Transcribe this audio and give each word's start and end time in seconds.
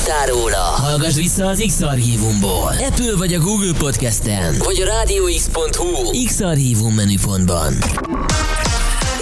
hallottál 0.00 0.26
róla? 0.26 0.56
Hallgass 0.56 1.14
vissza 1.14 1.46
az 1.46 1.64
X-Archívumból. 1.66 2.74
Apple 2.88 3.16
vagy 3.16 3.34
a 3.34 3.38
Google 3.38 3.72
Podcast-en. 3.78 4.54
Vagy 4.58 4.80
a 4.80 4.84
rádióx.hu 4.84 6.24
X-Archívum 6.24 6.94
menüpontban. 6.94 7.72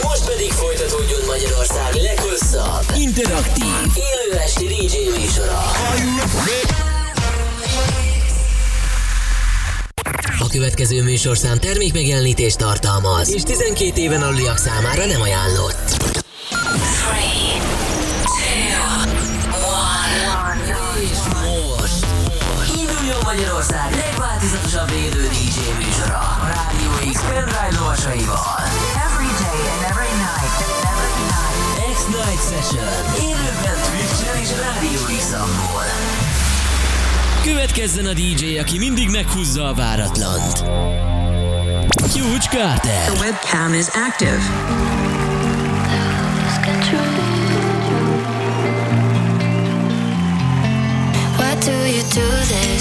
Most 0.03 0.25
pedig 0.27 0.51
folytatódjon 0.51 1.21
Magyarország 1.27 1.95
leghosszabb, 1.95 2.97
interaktív, 2.97 3.65
élő 3.95 4.39
esti 4.39 4.65
DJ 4.65 5.19
műsora. 5.21 5.63
A 10.39 10.49
következő 10.51 11.03
műsorszám 11.03 11.59
termékmegjelenítést 11.59 12.57
tartalmaz, 12.57 13.33
és 13.33 13.43
12 13.43 14.01
éven 14.01 14.23
aluliak 14.23 14.59
számára 14.59 15.07
nem 15.07 15.21
ajánlott. 15.21 16.18
Lovasaival. 27.99 28.39
Every 29.07 29.31
day 29.43 29.59
and 29.75 29.83
every 29.91 30.13
night. 30.27 30.55
Every 30.93 31.25
night. 31.35 31.59
X-Night 31.95 32.41
Session 32.41 32.89
élőben 33.21 33.79
Twitch-en 33.91 34.41
és 34.43 34.49
Rádió 34.49 35.17
x 35.17 35.35
Következzen 37.43 38.07
a 38.07 38.13
DJ, 38.13 38.59
aki 38.59 38.79
mindig 38.79 39.11
meghúzza 39.11 39.69
a 39.69 39.75
váratlant. 39.75 40.59
Huge 42.13 42.49
Carter. 42.51 43.13
The 43.13 43.21
webcam 43.21 43.73
is 43.75 43.89
active. 43.95 44.41
Why 51.37 51.55
do 51.65 51.73
you 51.73 52.03
do 52.15 52.29
this? 52.47 52.78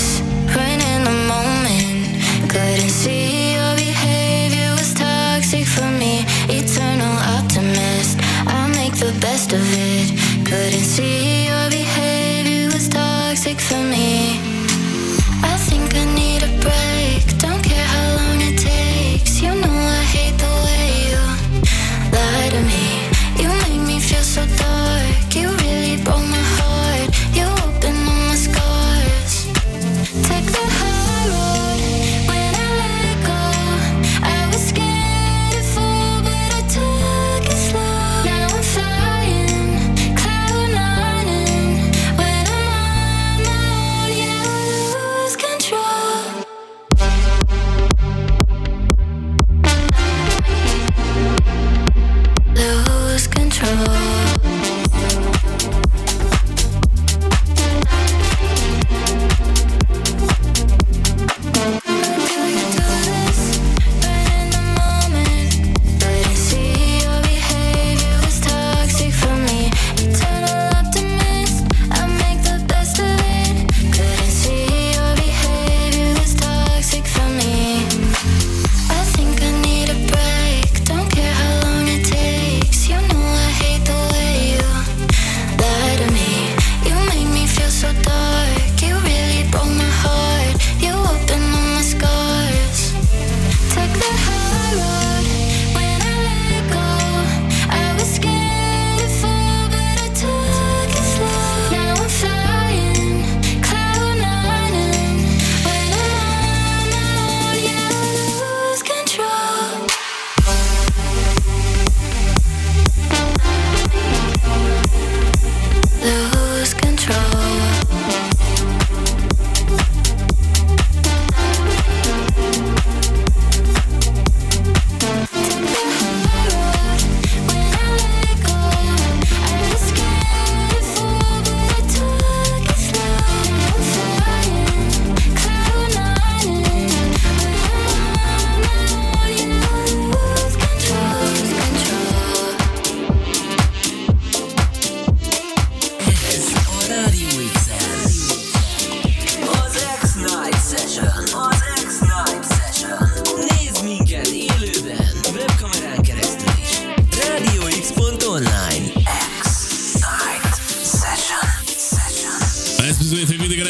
Best 9.38 9.54
of 9.54 9.68
it. 9.72 10.10
Couldn't 10.50 10.88
see 10.96 11.46
your 11.46 11.70
behavior 11.70 12.70
was 12.74 12.90
toxic 12.90 13.60
for 13.60 13.84
me. 13.84 14.07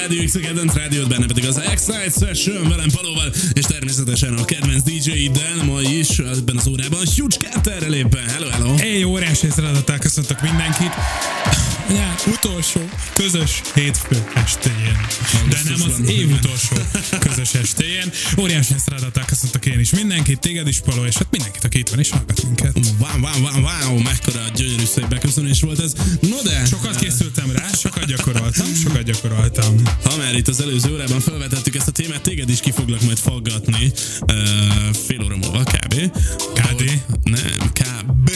Rádió 0.07 0.25
X 0.25 0.35
a 0.35 0.39
kedvenc 0.39 0.73
rádiót, 0.73 1.09
benne 1.09 1.25
pedig 1.25 1.45
az 1.45 1.61
X-Night 1.73 2.17
Session 2.19 2.69
velem 2.69 2.89
Palóval, 2.89 3.31
és 3.53 3.65
természetesen 3.65 4.33
a 4.33 4.45
kedvenc 4.45 4.83
DJ-iddel, 4.83 5.63
ma 5.63 5.81
is 5.81 6.19
ebben 6.19 6.57
az 6.57 6.67
órában 6.67 6.99
Huge 7.15 7.35
Carterrel 7.37 7.93
éppen. 7.93 8.27
Hello, 8.27 8.47
hello! 8.47 8.75
Hey, 8.75 9.03
óriási 9.03 9.49
szeretettel 9.49 9.99
köszöntök 9.99 10.41
mindenkit. 10.41 10.91
Ja, 11.89 12.15
utolsó 12.27 12.89
közös 13.13 13.61
hétfő 13.73 14.23
estéjén. 14.33 14.97
De 15.49 15.61
nem 15.63 15.81
az 15.81 16.09
év 16.09 16.31
utolsó 16.31 16.75
közös 17.19 17.53
estéjén. 17.53 18.11
Óriási 18.39 18.73
szeretettel 18.85 19.25
köszöntök 19.25 19.65
én 19.65 19.79
is 19.79 19.89
mindenkit, 19.89 20.39
téged 20.39 20.67
is, 20.67 20.79
Paló, 20.79 21.05
és 21.05 21.17
hát 21.17 21.27
mindenkit, 21.31 21.63
aki 21.63 21.77
itt 21.77 21.89
van 21.89 21.99
és 21.99 22.09
hallgat 22.09 22.43
minket. 22.43 22.79
Wow, 22.99 23.19
wow, 23.21 23.41
wow, 23.41 23.61
wow, 23.61 24.01
mekkora 24.01 24.41
gyönyörű 24.55 24.85
szép 24.85 25.07
beköszönés 25.07 25.61
volt 25.61 25.79
ez. 25.79 25.93
No 26.21 26.41
de, 26.43 26.65
Sokat 26.65 26.95
készültem 26.95 27.51
rá, 27.51 27.67
sokat 27.81 28.05
gyakoroltam, 28.05 28.73
sokat 28.83 29.03
gyakoroltam. 29.03 29.81
ha 30.03 30.17
már 30.17 30.35
itt 30.35 30.47
az 30.47 30.61
előző 30.61 30.93
órában 30.93 31.19
felvetettük 31.19 31.75
ezt 31.75 31.87
a 31.87 31.91
témát, 31.91 32.21
téged 32.21 32.49
is 32.49 32.59
ki 32.59 32.71
foglak 32.71 33.01
majd 33.01 33.17
faggatni 33.17 33.91
uh, 34.21 34.35
fél 35.05 35.23
óra 35.23 35.37
múlva, 35.37 35.63
kb. 35.63 36.11
KD? 36.53 37.01
Nem, 37.23 37.71
kb. 37.73 38.31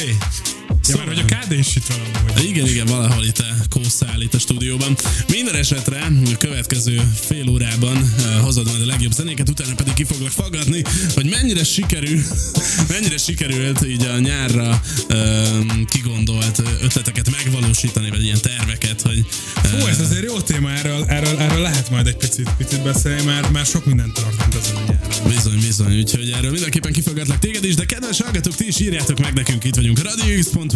Ja, 0.88 0.98
már 0.98 1.08
hogy 1.08 1.20
a 1.20 1.36
KD 1.36 1.52
is 1.52 1.76
itt 1.76 1.86
van 1.86 1.98
amúgy. 2.00 2.50
Igen, 2.50 2.68
igen, 2.68 2.86
valahol 2.86 3.24
itt 3.24 3.44
kószál 3.70 4.22
itt 4.22 4.34
a 4.34 4.40
stúdióban. 4.40 4.98
Minden 5.28 5.56
esetre 5.56 6.02
a 6.34 6.38
következő 6.38 7.02
fél 7.28 7.50
órában 7.50 7.98
uh, 7.98 8.44
hozod 8.44 8.66
majd 8.66 8.82
a 8.82 8.86
legjobb 8.86 9.12
zenéket, 9.12 9.50
utána 9.50 9.76
pedig 9.76 9.94
ki 9.94 10.04
foglak 10.04 10.32
faggatni, 10.32 10.82
hogy 11.14 11.26
mennyire 11.30 11.64
sikerül, 11.64 12.22
mennyire 12.94 13.18
sikerült 13.18 13.86
így 13.88 14.04
a 14.04 14.20
nyárra 14.20 14.82
um, 15.10 15.86
kigondolt 15.86 16.62
ötleteket 16.82 17.30
megvalósítani, 17.32 18.10
vagy 18.10 18.24
ilyen 18.24 18.42
terveket, 18.42 19.02
hogy 19.02 19.26
Hú, 19.72 19.86
ez 19.86 20.00
azért 20.00 20.24
jó 20.24 20.40
téma, 20.40 20.72
erről, 20.72 21.06
erről, 21.08 21.38
erről 21.38 21.62
lehet 21.62 21.90
majd 21.90 22.08
egy 22.08 22.16
picit, 22.16 22.50
picit 22.58 22.82
beszélni, 22.82 23.24
mert, 23.24 23.52
mert 23.52 23.70
sok 23.70 23.86
mindent 23.86 24.14
történt 24.14 24.56
ezen 24.56 24.76
a 24.76 24.80
nyáron. 24.80 25.34
Bizony, 25.36 25.60
bizony, 25.60 25.98
úgyhogy 25.98 26.30
erről 26.30 26.52
mindenképpen 26.52 26.92
kifogatlak 26.92 27.40
téged 27.40 27.64
is, 27.64 27.76
de 27.76 27.86
kedves 27.86 28.22
hallgatók, 28.22 28.56
ti 28.56 28.68
is 28.68 28.80
írjátok 28.80 29.20
meg 29.20 29.34
nekünk, 29.34 29.64
itt 29.64 29.76
vagyunk 29.76 30.02
radiox.hu, 30.02 30.71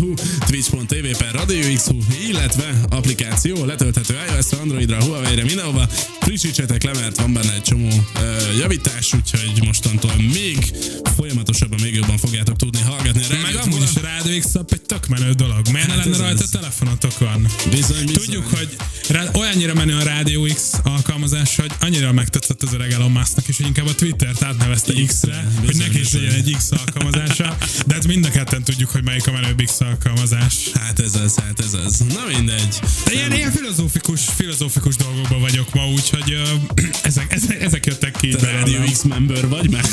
twitch.tv 0.48 1.18
per 1.18 1.32
Radio 1.32 1.56
Radio 1.56 1.74
XU, 1.74 1.98
illetve 2.28 2.80
applikáció 2.90 3.66
letölthető 3.66 4.16
iOS-ra, 4.30 4.60
Androidra, 4.60 5.04
Huawei-re, 5.04 5.44
mindenhova. 5.44 5.88
Frissítsetek 6.20 6.84
le, 6.84 6.94
mert 6.94 7.18
van 7.18 7.34
benne 7.34 7.54
egy 7.54 7.62
csomó 7.62 7.88
uh, 7.88 8.58
javítás, 8.60 9.14
úgyhogy 9.14 9.64
mostantól 9.66 10.12
még 10.34 10.74
folyamatosabban, 11.16 11.80
még 11.82 11.94
jobban 11.94 12.18
fogjátok 12.18 12.56
tudni 12.56 12.82
hallgatni 12.82 13.24
a 13.24 13.42
Meg 13.42 13.56
amúgy 13.56 13.82
is 13.82 13.96
a 13.96 14.02
Rádió 14.02 14.40
X 14.40 14.46
egy 14.70 14.82
tök 14.82 15.08
menő 15.08 15.32
dolog. 15.32 15.62
Miért 15.72 15.88
ne 15.88 15.94
Hát 15.94 16.04
lenne 16.04 16.16
ez 16.16 16.22
rajta 16.22 16.44
az. 16.44 16.50
telefonotokon? 16.50 17.48
Bizony, 17.70 18.06
bizony. 18.06 18.24
Tudjuk, 18.24 18.48
hogy 18.48 18.76
rá, 19.10 19.30
olyannyira 19.34 19.74
menő 19.74 19.96
a 19.96 20.04
Rádió 20.04 20.48
X 20.54 20.72
alkalmazás, 20.84 21.56
hogy 21.56 21.72
annyira 21.80 22.12
megtetszett 22.12 22.64
az 22.64 22.74
öreg 22.74 22.92
Elon 22.92 23.12
Musknak, 23.12 23.48
és 23.48 23.58
hogy 23.58 23.66
inkább 23.66 23.88
a 23.88 23.96
Twittert 23.96 24.44
átnevezte 24.44 24.94
X-re, 25.08 25.48
hogy 25.60 25.68
bizony, 25.68 25.86
neki 25.86 26.00
is 26.00 26.12
legyen 26.12 26.34
egy 26.34 26.56
X 26.58 26.72
alkalmazása. 26.72 27.58
De 27.86 27.94
hát 27.94 28.08
mind 28.08 28.26
a 28.26 28.30
ketten 28.30 28.64
tudjuk, 28.64 28.90
hogy 28.90 29.04
melyik 29.04 29.28
a 29.28 29.32
menőbb 29.32 29.62
X 29.64 29.82
alkalmazás. 29.86 30.70
Hát 30.74 31.00
ez 31.00 31.16
az, 31.16 31.36
hát 31.40 31.60
ez 31.60 31.74
az. 31.86 32.00
Na 32.00 32.26
mindegy. 32.38 32.80
De 33.06 33.14
ilyen, 33.14 33.32
ilyen 33.34 33.52
filozófikus, 33.52 34.22
filozófikus 34.36 34.96
dolgokban 34.96 35.40
vagyok 35.40 35.74
ma, 35.74 35.88
úgyhogy 35.88 36.32
ö, 36.32 36.44
ezek, 37.04 37.34
ezek, 37.34 37.62
ezek 37.62 37.86
jöttek 37.86 38.16
ki. 38.20 38.30
Te 38.30 38.52
Radio. 38.52 38.82
X 38.92 39.04
member 39.04 39.48
vagy 39.48 39.70
már? 39.70 39.84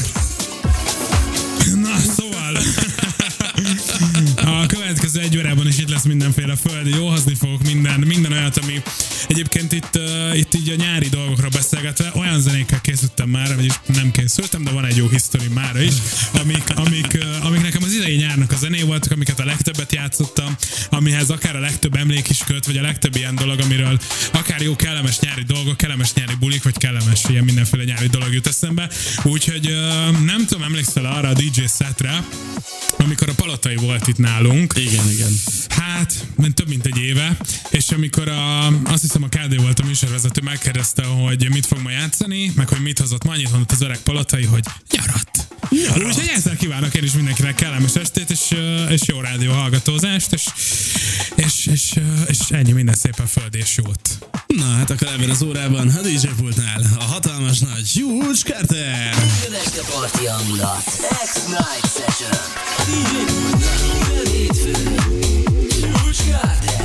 Következő 5.12 5.38
egy 5.38 5.46
órában 5.46 5.66
is 5.66 5.78
itt 5.78 5.88
lesz 5.88 6.04
mindenféle 6.04 6.56
földi 6.56 6.90
jóhozni 6.90 7.34
fogok 7.34 7.62
minden, 7.62 8.00
minden 8.00 8.32
olyat, 8.32 8.56
ami 8.56 8.82
egyébként 9.28 9.72
itt, 9.72 9.96
uh, 9.96 10.38
itt 10.38 10.54
így 10.54 10.68
a 10.68 10.74
nyári 10.74 11.08
dolgokra 11.08 11.48
beszélgetve 11.48 12.12
olyan 12.14 12.40
zenékkel 12.40 12.80
készültem 12.80 13.28
már, 13.28 13.54
vagyis 13.54 13.72
nem 13.86 14.10
készültem, 14.10 14.64
de 14.64 14.70
van 14.70 14.84
egy 14.84 14.96
jó 14.96 15.08
history 15.08 15.48
mára 15.54 15.80
is, 15.80 15.94
amik, 16.40 16.62
amik, 16.74 17.12
uh, 17.14 17.46
amik 17.46 17.62
nekem 17.62 17.82
az 17.82 17.92
idei 17.92 18.16
nyárnak 18.16 18.52
a 18.52 18.56
zené 18.56 18.82
voltak, 18.82 19.12
amiket 19.12 19.40
a 19.40 19.44
legtöbbet 19.44 19.92
játszottam, 19.92 20.56
amihez 20.90 21.30
akár 21.30 21.56
a 21.56 21.60
legtöbb 21.60 21.96
emlék 21.96 22.28
is 22.28 22.38
köt, 22.46 22.66
vagy 22.66 22.76
a 22.76 22.82
legtöbb 22.82 23.16
ilyen 23.16 23.34
dolog, 23.34 23.60
amiről 23.60 23.98
akár 24.32 24.60
jó 24.60 24.76
kellemes 24.76 25.20
nyári 25.20 25.42
dolgok, 25.42 25.76
kellemes 25.76 26.12
nyári 26.12 26.34
bulik, 26.38 26.62
vagy 26.62 26.78
kellemes 26.78 27.20
ilyen 27.28 27.44
mindenféle 27.44 27.84
nyári 27.84 28.06
dolog 28.06 28.32
jut 28.32 28.46
eszembe. 28.46 28.90
Úgyhogy 29.22 29.66
uh, 29.66 30.20
nem 30.24 30.46
tudom, 30.46 30.62
emlékszel 30.62 31.04
arra 31.04 31.28
a 31.28 31.32
DJ 31.32 31.62
setre, 31.78 32.24
amikor 32.98 33.28
a 33.28 33.34
Palotai 33.34 33.76
volt 33.76 34.08
itt 34.08 34.18
nálunk. 34.18 34.72
Igen, 34.76 35.01
igen. 35.10 35.32
Hát, 35.68 36.26
ment 36.36 36.54
több 36.54 36.68
mint 36.68 36.86
egy 36.86 36.98
éve, 36.98 37.36
és 37.70 37.90
amikor 37.90 38.28
a, 38.28 38.66
azt 38.66 39.02
hiszem 39.02 39.22
a 39.22 39.28
KD 39.28 39.60
volt 39.60 39.78
a 39.78 39.84
műsorvezető, 39.84 40.40
megkérdezte, 40.44 41.04
hogy 41.04 41.48
mit 41.50 41.66
fog 41.66 41.78
ma 41.78 41.90
játszani, 41.90 42.52
meg 42.54 42.68
hogy 42.68 42.80
mit 42.80 42.98
hozott 42.98 43.24
ma, 43.24 43.32
annyit 43.32 43.50
mondott 43.50 43.72
az 43.72 43.80
öreg 43.80 43.98
Palotai, 43.98 44.44
hogy 44.44 44.64
nyarat. 44.90 45.46
nyarat. 45.70 46.04
Úgyhogy 46.04 46.30
ezzel 46.34 46.56
kívánok 46.56 46.94
én 46.94 47.02
is 47.02 47.12
mindenkinek 47.12 47.54
kellemes 47.54 47.94
estét, 47.94 48.30
és, 48.30 48.54
és 48.88 49.00
jó 49.06 49.20
rádió 49.20 49.52
hallgatózást, 49.52 50.32
és, 50.32 50.44
és, 51.34 51.66
és, 51.66 51.94
és 52.26 52.38
ennyi 52.48 52.72
minden 52.72 52.94
szépen 52.94 53.26
földi 53.26 53.58
és 53.58 53.76
jót. 53.76 54.18
Na 54.46 54.64
hát 54.64 54.90
akkor 54.90 55.08
ebben 55.08 55.30
az 55.30 55.42
órában 55.42 55.88
a 55.88 56.00
DJ 56.00 56.26
pultnál 56.36 56.82
a 56.98 57.02
hatalmas 57.02 57.58
nagy 57.58 57.92
Huge 57.92 58.38
Carter. 58.44 59.14
Jön 59.42 59.54
este 59.64 59.80
parti 59.90 60.26
hangulat. 60.26 60.84
X-Night 61.24 61.90
Session. 61.96 62.38
DJ 62.86 63.32
Pultnál 63.32 63.78
minden 63.92 64.32
hétfőn. 64.32 64.91
Huge 66.12 66.30
Carter. 66.30 66.81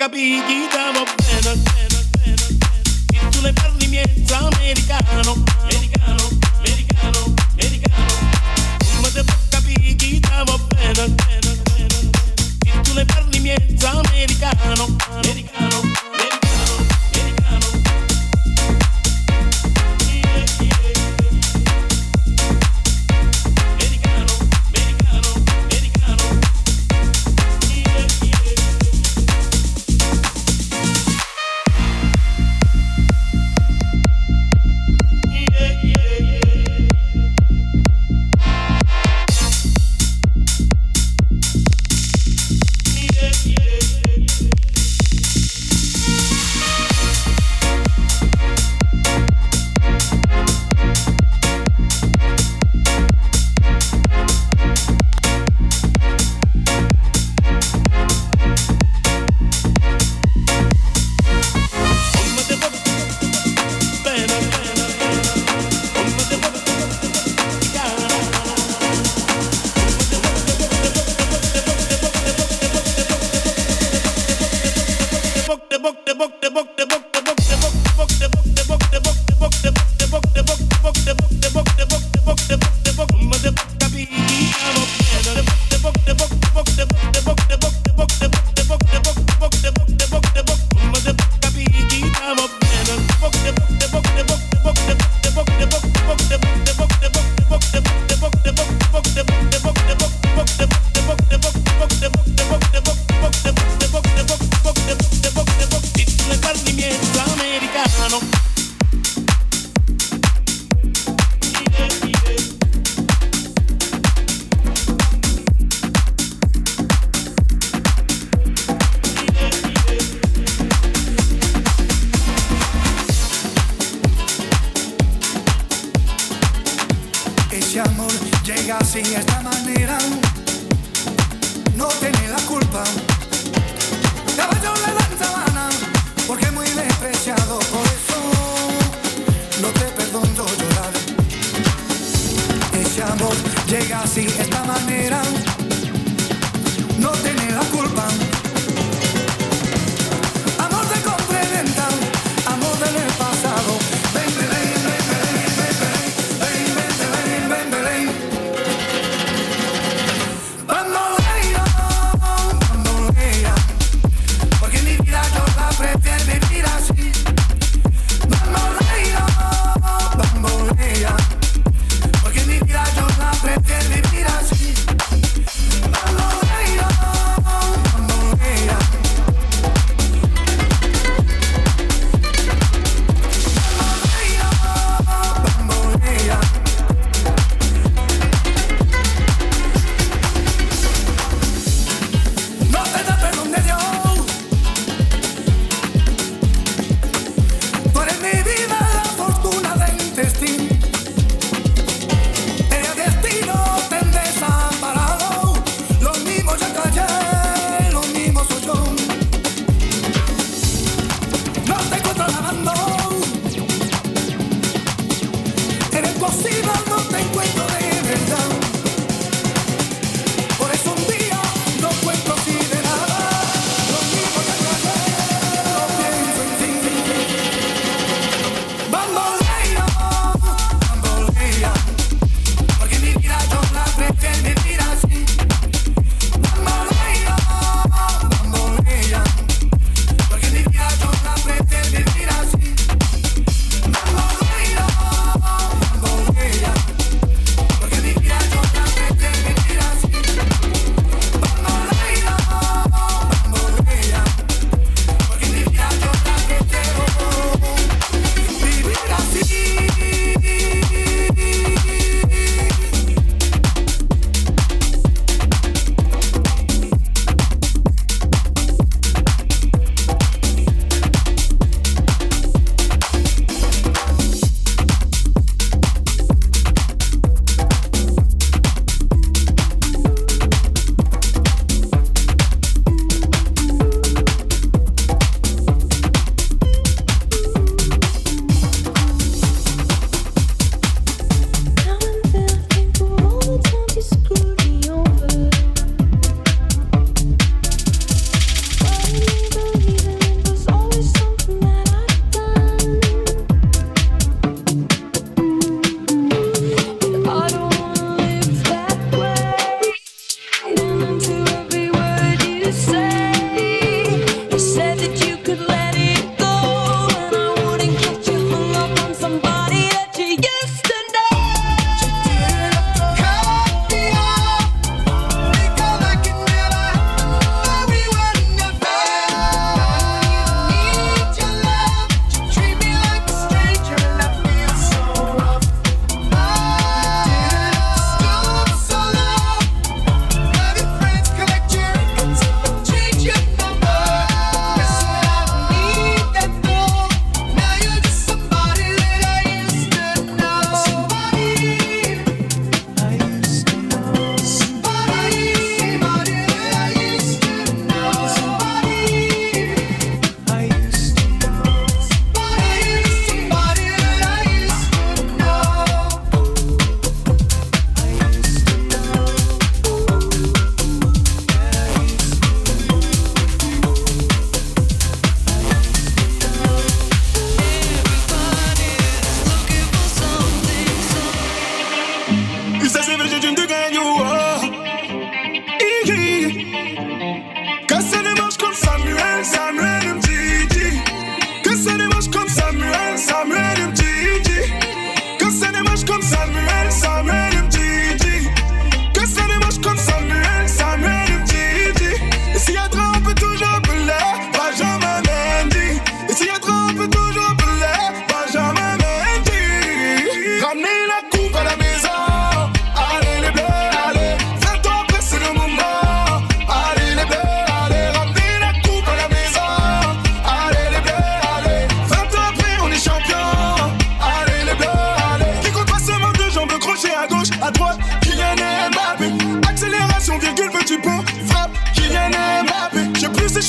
Gabi 0.00 0.40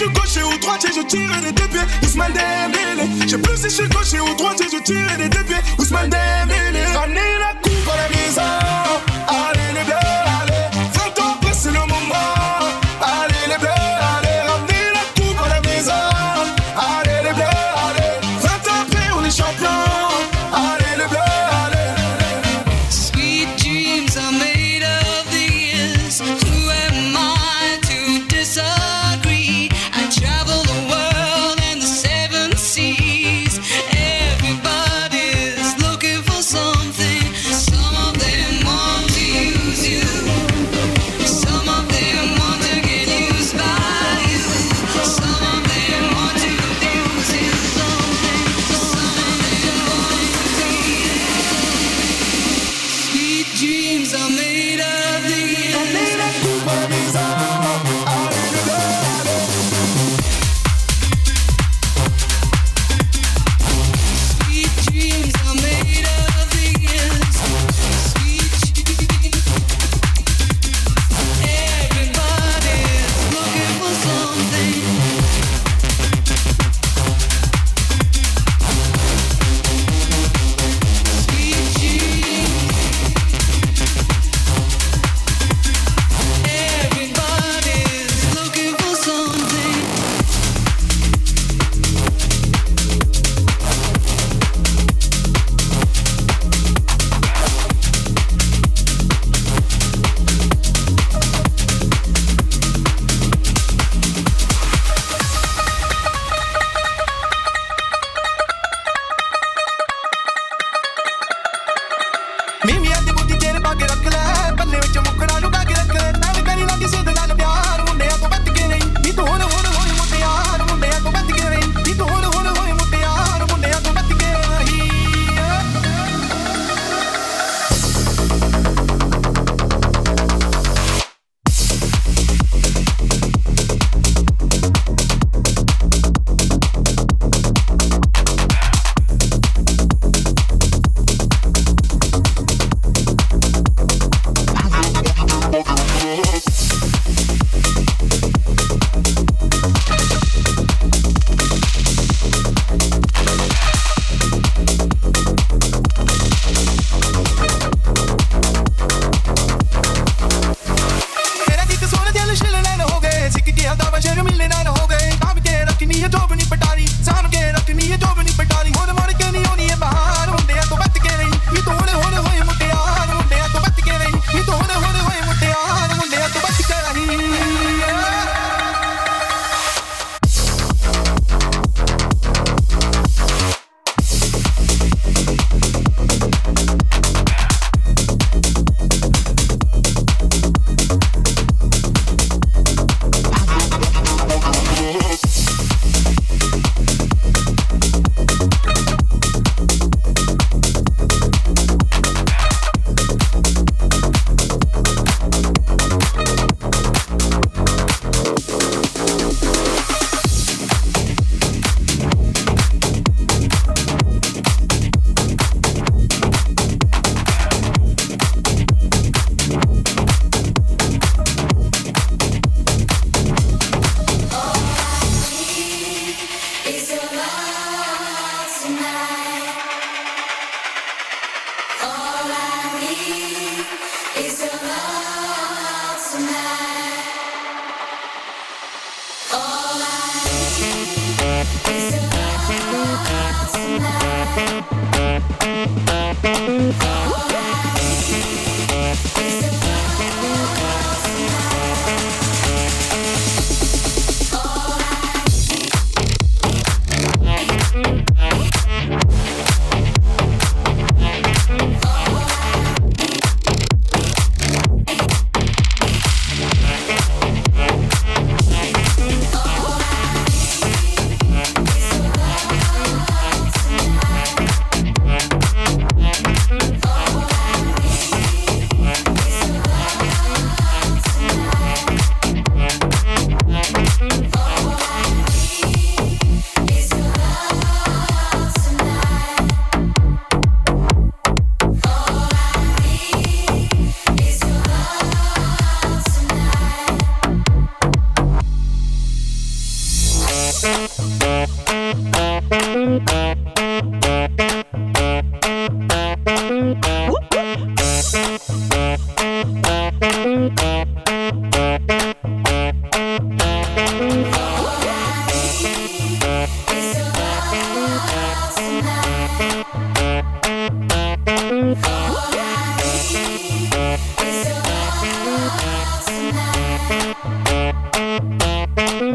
Je 0.01 0.07
suis 0.07 0.13
gaucher 0.15 0.43
ou 0.43 0.57
droitier, 0.57 0.89
je 0.95 1.01
tire 1.05 1.41
des 1.43 1.51
deux 1.51 1.67
pieds. 1.67 1.87
Ousmane 2.01 2.33
Dembélé. 2.33 3.07
Je 3.21 3.27
sais 3.29 3.37
plus 3.37 3.55
si 3.55 3.63
je 3.65 3.69
suis 3.69 3.87
gaucher 3.89 4.19
ou 4.19 4.33
droitier, 4.35 4.65
je 4.71 4.81
tire 4.81 5.17
des 5.17 5.29
deux 5.29 5.43
pieds. 5.43 5.61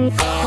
Oh. 0.09 0.46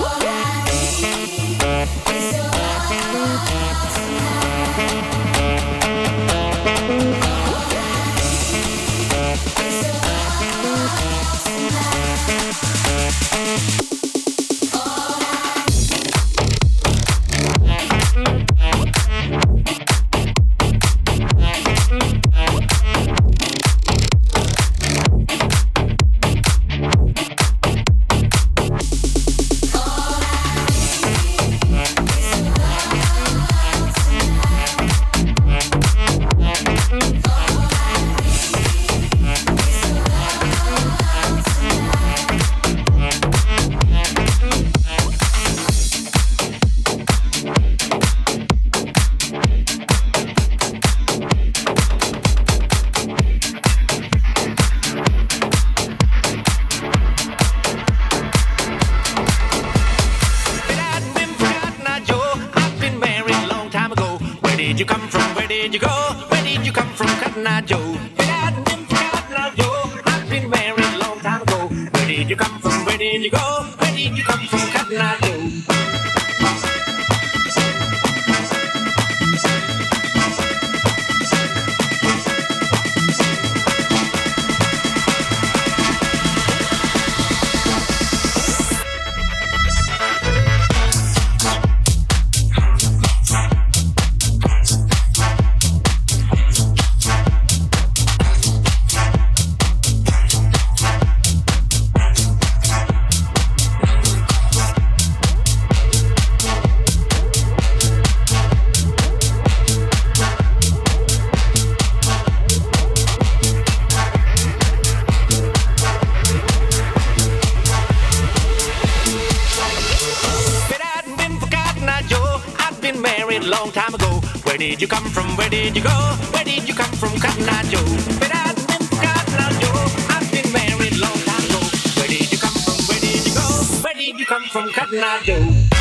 Did 124.80 124.84
you 124.84 124.98
come 124.98 125.10
from? 125.10 125.36
Where 125.36 125.50
did 125.50 125.76
you 125.76 125.84
go? 125.84 125.90
Where 126.32 126.46
did 126.46 126.66
you 126.66 126.74
come 126.74 126.94
from, 126.94 127.20
Cotton 127.20 127.50
Eye 127.50 127.64
Joe? 127.64 127.84
But 128.18 128.34
I've 128.34 128.56
been 128.56 128.88
forgotten 128.88 129.34
now, 129.36 129.50
Joe. 129.60 129.88
I've 130.08 130.32
been 130.32 130.50
married 130.54 130.96
long 130.96 131.20
time 131.28 131.44
ago. 131.50 131.60
Where 131.98 132.08
did 132.08 132.32
you 132.32 132.38
come 132.38 132.54
from? 132.54 132.78
Where 132.88 133.00
did 133.02 133.28
you 133.28 133.34
go? 133.34 133.42
Where 133.84 133.94
did 133.94 134.18
you 134.18 134.26
come 134.26 134.46
from, 134.46 134.72
Cotton 134.72 135.00
Eye 135.04 135.22
Joe? 135.26 135.79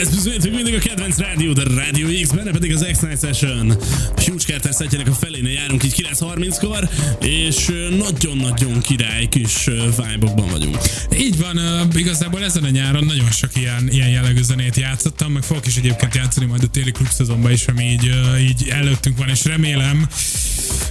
Ez 0.00 0.08
bizonyítik 0.08 0.52
mindig 0.52 0.74
a 0.74 0.78
kedvenc 0.78 1.18
rádió, 1.18 1.52
de 1.52 1.62
Rádió 1.76 2.06
X, 2.22 2.30
benne 2.30 2.50
pedig 2.50 2.72
az 2.72 2.86
X-Night 2.92 3.20
Session. 3.20 3.76
Huge 4.16 4.44
Carter 4.46 4.74
szetjének 4.74 5.08
a 5.08 5.12
felénél 5.12 5.52
járunk 5.52 5.84
így 5.84 6.06
9.30-kor, 6.12 6.88
és 7.20 7.72
nagyon-nagyon 7.98 8.80
király 8.80 9.28
kis 9.28 9.64
vibe-okban 9.64 10.48
vagyunk. 10.50 10.78
Így 11.18 11.38
van, 11.38 11.60
igazából 11.94 12.44
ezen 12.44 12.64
a 12.64 12.68
nyáron 12.68 13.04
nagyon 13.04 13.30
sok 13.30 13.50
ilyen, 13.56 13.88
ilyen 13.90 14.08
jellegű 14.08 14.42
zenét 14.42 14.76
játszottam, 14.76 15.32
meg 15.32 15.42
fogok 15.42 15.66
is 15.66 15.76
egyébként 15.76 16.14
játszani 16.14 16.46
majd 16.46 16.62
a 16.62 16.68
téli 16.68 16.90
klubszezonban 16.90 17.52
is, 17.52 17.66
ami 17.66 17.84
így, 17.84 18.10
így 18.40 18.68
előttünk 18.68 19.18
van, 19.18 19.28
és 19.28 19.44
remélem, 19.44 20.08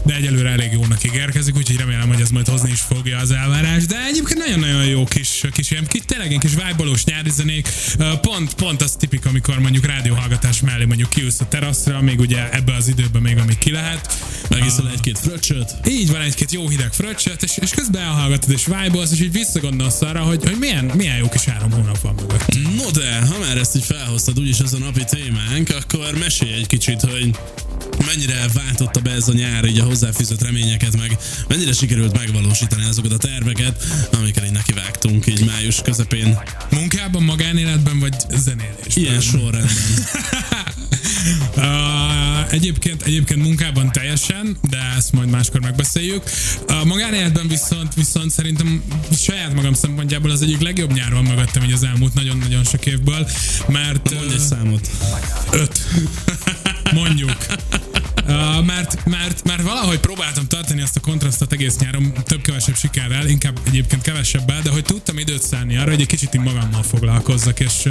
de 0.03 0.15
egyelőre 0.15 0.49
elég 0.49 0.71
jónak 0.71 1.03
ígérkezik, 1.03 1.55
úgyhogy 1.55 1.77
remélem, 1.77 2.07
hogy 2.07 2.21
ez 2.21 2.29
majd 2.29 2.47
hozni 2.47 2.71
is 2.71 2.79
fogja 2.79 3.17
az 3.17 3.31
elvárás, 3.31 3.85
de 3.85 4.05
egyébként 4.05 4.39
nagyon-nagyon 4.39 4.85
jó 4.85 5.03
kis, 5.03 5.43
kis 5.51 5.71
ilyen 5.71 5.85
kis, 5.87 6.01
tényleg 6.05 6.37
kis 6.39 6.51
vibe 6.51 6.91
nyári 7.05 7.29
zenék, 7.29 7.69
pont, 8.21 8.53
pont 8.53 8.81
az 8.81 8.96
tipik, 8.97 9.25
amikor 9.25 9.59
mondjuk 9.59 9.85
rádióhallgatás 9.85 10.61
mellé 10.61 10.85
mondjuk 10.85 11.09
kiülsz 11.09 11.39
a 11.39 11.47
teraszra, 11.47 12.01
még 12.01 12.19
ugye 12.19 12.51
ebbe 12.51 12.73
az 12.73 12.87
időben 12.87 13.21
még 13.21 13.37
amíg 13.37 13.57
ki 13.57 13.71
lehet. 13.71 14.17
Megiszol 14.49 14.89
egy-két 14.89 15.17
fröccsöt. 15.19 15.75
Így 15.87 16.11
van 16.11 16.21
egy-két 16.21 16.51
jó 16.51 16.69
hideg 16.69 16.93
fröccsöt, 16.93 17.43
és, 17.43 17.57
és 17.61 17.69
közben 17.69 18.01
elhallgatod 18.01 18.51
és 18.51 18.65
vibe 18.65 18.99
és 19.11 19.19
így 19.19 19.31
visszagondolsz 19.31 20.01
arra, 20.01 20.21
hogy, 20.21 20.43
hogy 20.43 20.57
milyen, 20.59 20.85
milyen 20.85 21.17
jó 21.17 21.29
kis 21.29 21.43
három 21.43 21.71
hónap 21.71 22.01
van 22.01 22.13
mögött. 22.15 22.57
No 22.75 22.91
de, 22.91 23.19
ha 23.19 23.39
már 23.39 23.57
ezt 23.57 23.75
így 23.75 23.83
felhoztad, 23.83 24.39
úgyis 24.39 24.59
ez 24.59 24.73
a 24.73 24.77
napi 24.77 25.03
témánk, 25.05 25.69
akkor 25.69 26.17
mesélj 26.19 26.53
egy 26.53 26.67
kicsit, 26.67 27.01
hogy 27.01 27.35
mennyire 28.05 28.45
váltotta 28.53 28.99
be 28.99 29.11
ez 29.11 29.27
a 29.27 29.33
nyár 29.33 29.65
így 29.65 29.79
a 29.79 29.83
hozzáfűzött 29.83 30.41
reményeket, 30.41 30.97
meg 30.97 31.17
mennyire 31.47 31.73
sikerült 31.73 32.17
megvalósítani 32.17 32.83
azokat 32.83 33.11
a 33.11 33.17
terveket, 33.17 33.83
amikkel 34.11 34.45
így 34.45 34.51
nekivágtunk 34.51 35.27
így 35.27 35.45
május 35.45 35.81
közepén. 35.81 36.37
Munkában, 36.71 37.23
magánéletben 37.23 37.99
vagy 37.99 38.15
zenélésben? 38.35 38.87
Ilyen 38.93 39.21
sorrendben. 39.21 40.05
Uh, 41.55 42.53
egyébként, 42.53 43.01
egyébként 43.01 43.43
munkában 43.43 43.91
teljesen, 43.91 44.57
de 44.69 44.93
ezt 44.97 45.11
majd 45.11 45.29
máskor 45.29 45.61
megbeszéljük. 45.61 46.23
A 46.67 46.85
magánéletben 46.85 47.47
viszont, 47.47 47.93
viszont 47.93 48.31
szerintem 48.31 48.83
saját 49.17 49.53
magam 49.53 49.73
szempontjából 49.73 50.31
az 50.31 50.41
egyik 50.41 50.59
legjobb 50.59 50.93
nyár 50.93 51.11
van 51.11 51.23
mögöttem 51.23 51.63
így 51.63 51.71
az 51.71 51.83
elmúlt 51.83 52.13
nagyon-nagyon 52.13 52.63
sok 52.63 52.85
évből, 52.85 53.27
mert... 53.67 54.13
Mondj 54.13 54.33
egy 54.33 54.39
számot. 54.39 54.89
Öt. 55.51 55.79
Mondjuk. 56.93 57.45
Uh, 58.27 58.65
mert, 58.65 59.05
mert, 59.05 59.43
mert 59.43 59.61
valahogy 59.61 59.99
próbáltam 59.99 60.47
tartani 60.47 60.81
azt 60.81 60.95
a 60.95 60.99
kontrasztot 60.99 61.53
egész 61.53 61.77
nyáron 61.77 62.13
több-kevesebb 62.23 62.75
sikerrel, 62.75 63.27
inkább 63.27 63.59
egyébként 63.63 64.01
kevesebbel, 64.01 64.61
de 64.61 64.69
hogy 64.69 64.83
tudtam 64.83 65.17
időt 65.17 65.41
szállni 65.43 65.77
arra, 65.77 65.89
hogy 65.89 66.01
egy 66.01 66.07
kicsit 66.07 66.35
így 66.35 66.41
magammal 66.41 66.83
foglalkozzak, 66.83 67.59
és, 67.59 67.87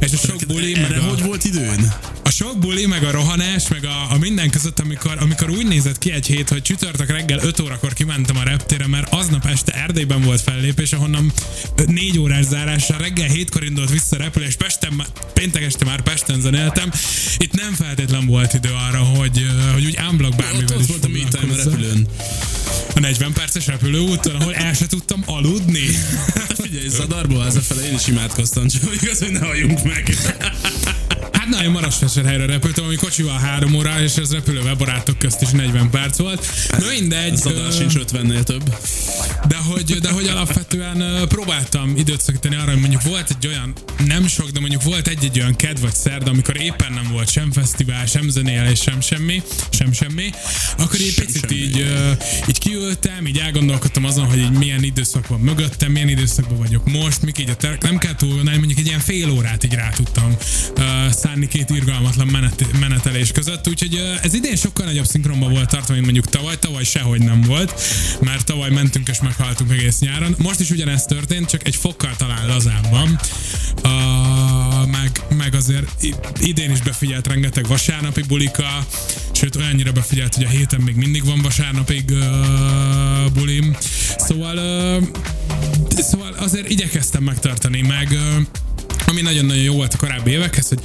és 0.00 0.12
a 0.12 0.16
sok 0.16 0.40
buli, 0.46 0.72
meg 0.72 0.98
a, 0.98 1.02
hogy 1.02 1.22
volt 1.22 1.44
időn? 1.44 1.92
a 2.22 2.30
sok 2.30 2.58
buli, 2.58 2.86
meg 2.86 3.04
a 3.04 3.10
rohanás, 3.10 3.68
meg 3.68 3.84
a, 3.84 4.12
a 4.12 4.18
minden 4.18 4.50
között, 4.50 4.80
amikor, 4.80 5.16
amikor 5.20 5.50
úgy 5.50 5.66
nézett 5.66 5.98
ki 5.98 6.12
egy 6.12 6.26
hét, 6.26 6.48
hogy 6.48 6.62
csütörtök 6.62 7.10
reggel 7.10 7.38
5 7.38 7.60
órakor 7.60 7.92
kimentem 7.92 8.36
a 8.36 8.42
reptére, 8.42 8.86
mert 8.86 9.12
aznap 9.14 9.46
este 9.46 9.72
Erdélyben 9.72 10.22
volt 10.22 10.40
fellépés, 10.40 10.92
ahonnan 10.92 11.32
4 11.86 12.18
órás 12.18 12.44
zárásra 12.44 12.96
reggel 12.96 13.28
7-kor 13.28 13.64
indult 13.64 13.90
vissza 13.90 14.16
a 14.16 14.18
repülés, 14.18 14.56
Pesten, 14.56 15.02
péntek 15.32 15.62
este 15.62 15.84
már 15.84 16.00
Pesten 16.00 16.40
zenéltem. 16.40 16.90
Itt 17.36 17.52
nem 17.52 17.72
feltétlen 17.72 18.26
volt 18.26 18.54
idő 18.54 18.70
arra, 18.88 18.98
hogy, 18.98 19.46
hogy 19.72 19.84
úgy 19.84 19.98
unblock 20.10 20.36
bármivel 20.36 20.80
is 20.80 20.86
volt 20.86 21.04
a 21.04 21.08
me 21.08 21.18
time 21.30 21.52
a 21.52 21.56
repülőn. 21.56 22.06
A 22.94 23.00
40 23.00 23.32
perces 23.32 23.66
repülőúton, 23.66 24.34
ahol 24.34 24.54
el 24.54 24.74
se 24.74 24.86
tudtam 24.86 25.22
aludni. 25.26 25.86
Figyelj, 26.62 26.88
Zadarba 26.88 27.42
hazafele 27.42 27.86
én 27.86 27.94
is 27.94 28.06
imádkoztam, 28.06 28.68
csak 28.68 28.82
igaz, 29.02 29.18
hogy 29.18 29.30
ne 29.30 29.38
halljunk 29.38 29.82
meg. 29.82 30.16
Hát 31.42 31.50
nagyon 31.50 31.72
Marosvásárhelyre 31.72 32.46
repültem, 32.46 32.84
ami 32.84 32.94
kocsival 32.94 33.38
három 33.38 33.74
óra, 33.74 34.02
és 34.02 34.16
ez 34.16 34.32
repülővel 34.32 34.74
barátok 34.74 35.18
közt 35.18 35.42
is 35.42 35.50
40 35.50 35.90
perc 35.90 36.18
volt. 36.18 36.46
Na 36.78 36.86
mindegy. 36.98 37.36
Zadar 37.36 37.66
ö, 37.66 37.72
sincs 37.72 37.94
50-nél 37.96 38.42
több. 38.42 38.74
De 39.48 39.56
hogy, 39.56 39.94
de 39.94 40.10
hogy 40.10 40.26
alapvetően 40.26 41.28
próbáltam 41.28 41.96
időt 41.96 42.20
szakítani 42.20 42.56
arra, 42.56 42.70
hogy 42.70 42.80
mondjuk 42.80 43.02
volt 43.02 43.30
egy 43.38 43.46
olyan, 43.46 43.72
nem 44.06 44.26
sok, 44.26 44.48
de 44.48 44.60
mondjuk 44.60 44.82
volt 44.82 45.08
egy-egy 45.08 45.40
olyan 45.40 45.56
ked 45.56 45.80
vagy 45.80 45.94
szerda, 45.94 46.30
amikor 46.30 46.60
éppen 46.60 46.92
nem 46.92 47.08
volt 47.12 47.30
sem 47.30 47.52
fesztivál, 47.52 48.06
sem 48.06 48.28
zenélés, 48.28 48.80
sem 48.80 49.00
semmi, 49.00 49.42
sem 49.70 49.92
semmi, 49.92 50.30
akkor 50.78 50.94
egy 50.94 51.14
picit 51.14 51.48
semmi. 51.48 51.60
így, 51.60 51.86
így 52.48 52.58
kiültem, 52.58 53.26
így 53.26 53.38
elgondolkodtam 53.38 54.04
azon, 54.04 54.26
hogy 54.26 54.38
így 54.38 54.50
milyen 54.50 54.82
időszak 54.82 55.26
van 55.26 55.40
mögöttem, 55.40 55.92
milyen 55.92 56.08
időszakban 56.08 56.58
vagyok 56.58 56.90
most, 56.90 57.22
mik 57.22 57.38
így 57.38 57.50
a 57.50 57.56
terek, 57.56 57.82
nem 57.82 57.98
kell 57.98 58.14
túl 58.14 58.42
mondjuk 58.42 58.78
egy 58.78 58.86
ilyen 58.86 59.00
fél 59.00 59.30
órát 59.30 59.64
így 59.64 59.74
rá 59.74 59.88
tudtam 59.88 60.36
ö, 60.74 60.82
szánni 61.32 61.48
két 61.48 61.70
irgalmatlan 61.70 62.26
menet, 62.26 62.66
menetelés 62.80 63.32
között, 63.32 63.68
úgyhogy 63.68 64.18
ez 64.22 64.34
idén 64.34 64.56
sokkal 64.56 64.86
nagyobb 64.86 65.04
szinkronban 65.04 65.50
volt 65.50 65.68
tartva, 65.68 65.92
mint 65.92 66.04
mondjuk 66.04 66.28
tavaly, 66.28 66.58
tavaly 66.58 66.84
sehogy 66.84 67.20
nem 67.20 67.40
volt, 67.40 67.80
mert 68.20 68.44
tavaly 68.44 68.70
mentünk 68.70 69.08
és 69.08 69.20
meghaltunk 69.20 69.70
egész 69.70 69.98
nyáron. 69.98 70.34
Most 70.38 70.60
is 70.60 70.70
ugyanezt 70.70 71.08
történt, 71.08 71.48
csak 71.48 71.66
egy 71.66 71.76
fokkal 71.76 72.16
talán 72.16 72.46
lazábban. 72.46 73.20
Uh, 73.82 74.90
meg, 74.90 75.10
meg 75.36 75.54
azért 75.54 76.06
idén 76.40 76.70
is 76.70 76.80
befigyelt 76.80 77.26
rengeteg 77.26 77.66
vasárnapi 77.66 78.22
bulika, 78.22 78.86
sőt 79.32 79.56
olyannyira 79.56 79.92
befigyelt, 79.92 80.34
hogy 80.34 80.44
a 80.44 80.48
héten 80.48 80.80
még 80.80 80.94
mindig 80.94 81.24
van 81.24 81.42
vasárnapig 81.42 82.10
uh, 82.10 83.32
bulim. 83.32 83.76
Szóval, 84.16 84.56
uh, 84.56 85.08
szóval 85.90 86.32
azért 86.32 86.70
igyekeztem 86.70 87.22
megtartani, 87.22 87.80
meg 87.80 88.08
uh, 88.10 88.46
ami 89.12 89.20
nagyon-nagyon 89.20 89.62
jó 89.62 89.74
volt 89.74 89.94
a 89.94 89.98
korábbi 89.98 90.30
évekhez, 90.30 90.68
hogy 90.68 90.78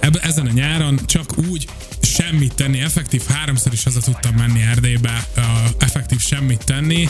ebbe, 0.00 0.20
ezen 0.20 0.46
a 0.46 0.50
nyáron 0.50 1.00
csak 1.06 1.38
úgy 1.50 1.68
semmit 2.20 2.54
tenni, 2.54 2.80
effektív 2.80 3.22
háromszor 3.28 3.72
is 3.72 3.82
haza 3.82 4.00
tudtam 4.00 4.34
menni 4.34 4.62
Erdélybe, 4.62 5.26
effektív 5.78 6.20
semmit 6.20 6.64
tenni, 6.64 7.08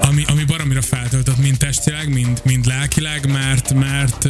ami, 0.00 0.24
ami 0.26 0.44
baromira 0.44 0.82
feltöltött, 0.82 1.38
mind 1.38 1.56
testileg, 1.56 2.08
mind, 2.08 2.40
mind 2.44 2.66
lelkileg, 2.66 3.26
mert, 3.26 3.74
mert 3.74 4.28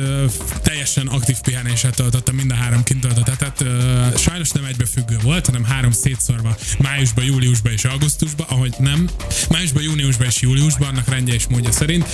teljesen 0.62 1.06
aktív 1.06 1.40
pihenéssel 1.40 1.90
töltöttem 1.90 2.34
mind 2.34 2.50
a 2.50 2.54
három 2.54 2.82
kint 2.82 3.00
töltött. 3.00 3.60
Uh, 3.60 4.16
sajnos 4.16 4.50
nem 4.50 4.64
egybefüggő 4.64 5.16
volt, 5.22 5.46
hanem 5.46 5.64
három 5.64 5.92
szétszorva 5.92 6.56
májusban, 6.78 7.24
júliusban 7.24 7.72
és 7.72 7.84
augusztusban, 7.84 8.46
ahogy 8.48 8.74
nem, 8.78 9.08
májusban, 9.48 9.82
júniusban 9.82 10.26
és 10.26 10.40
júliusban, 10.40 10.88
annak 10.88 11.08
rendje 11.08 11.34
és 11.34 11.46
módja 11.46 11.72
szerint, 11.72 12.06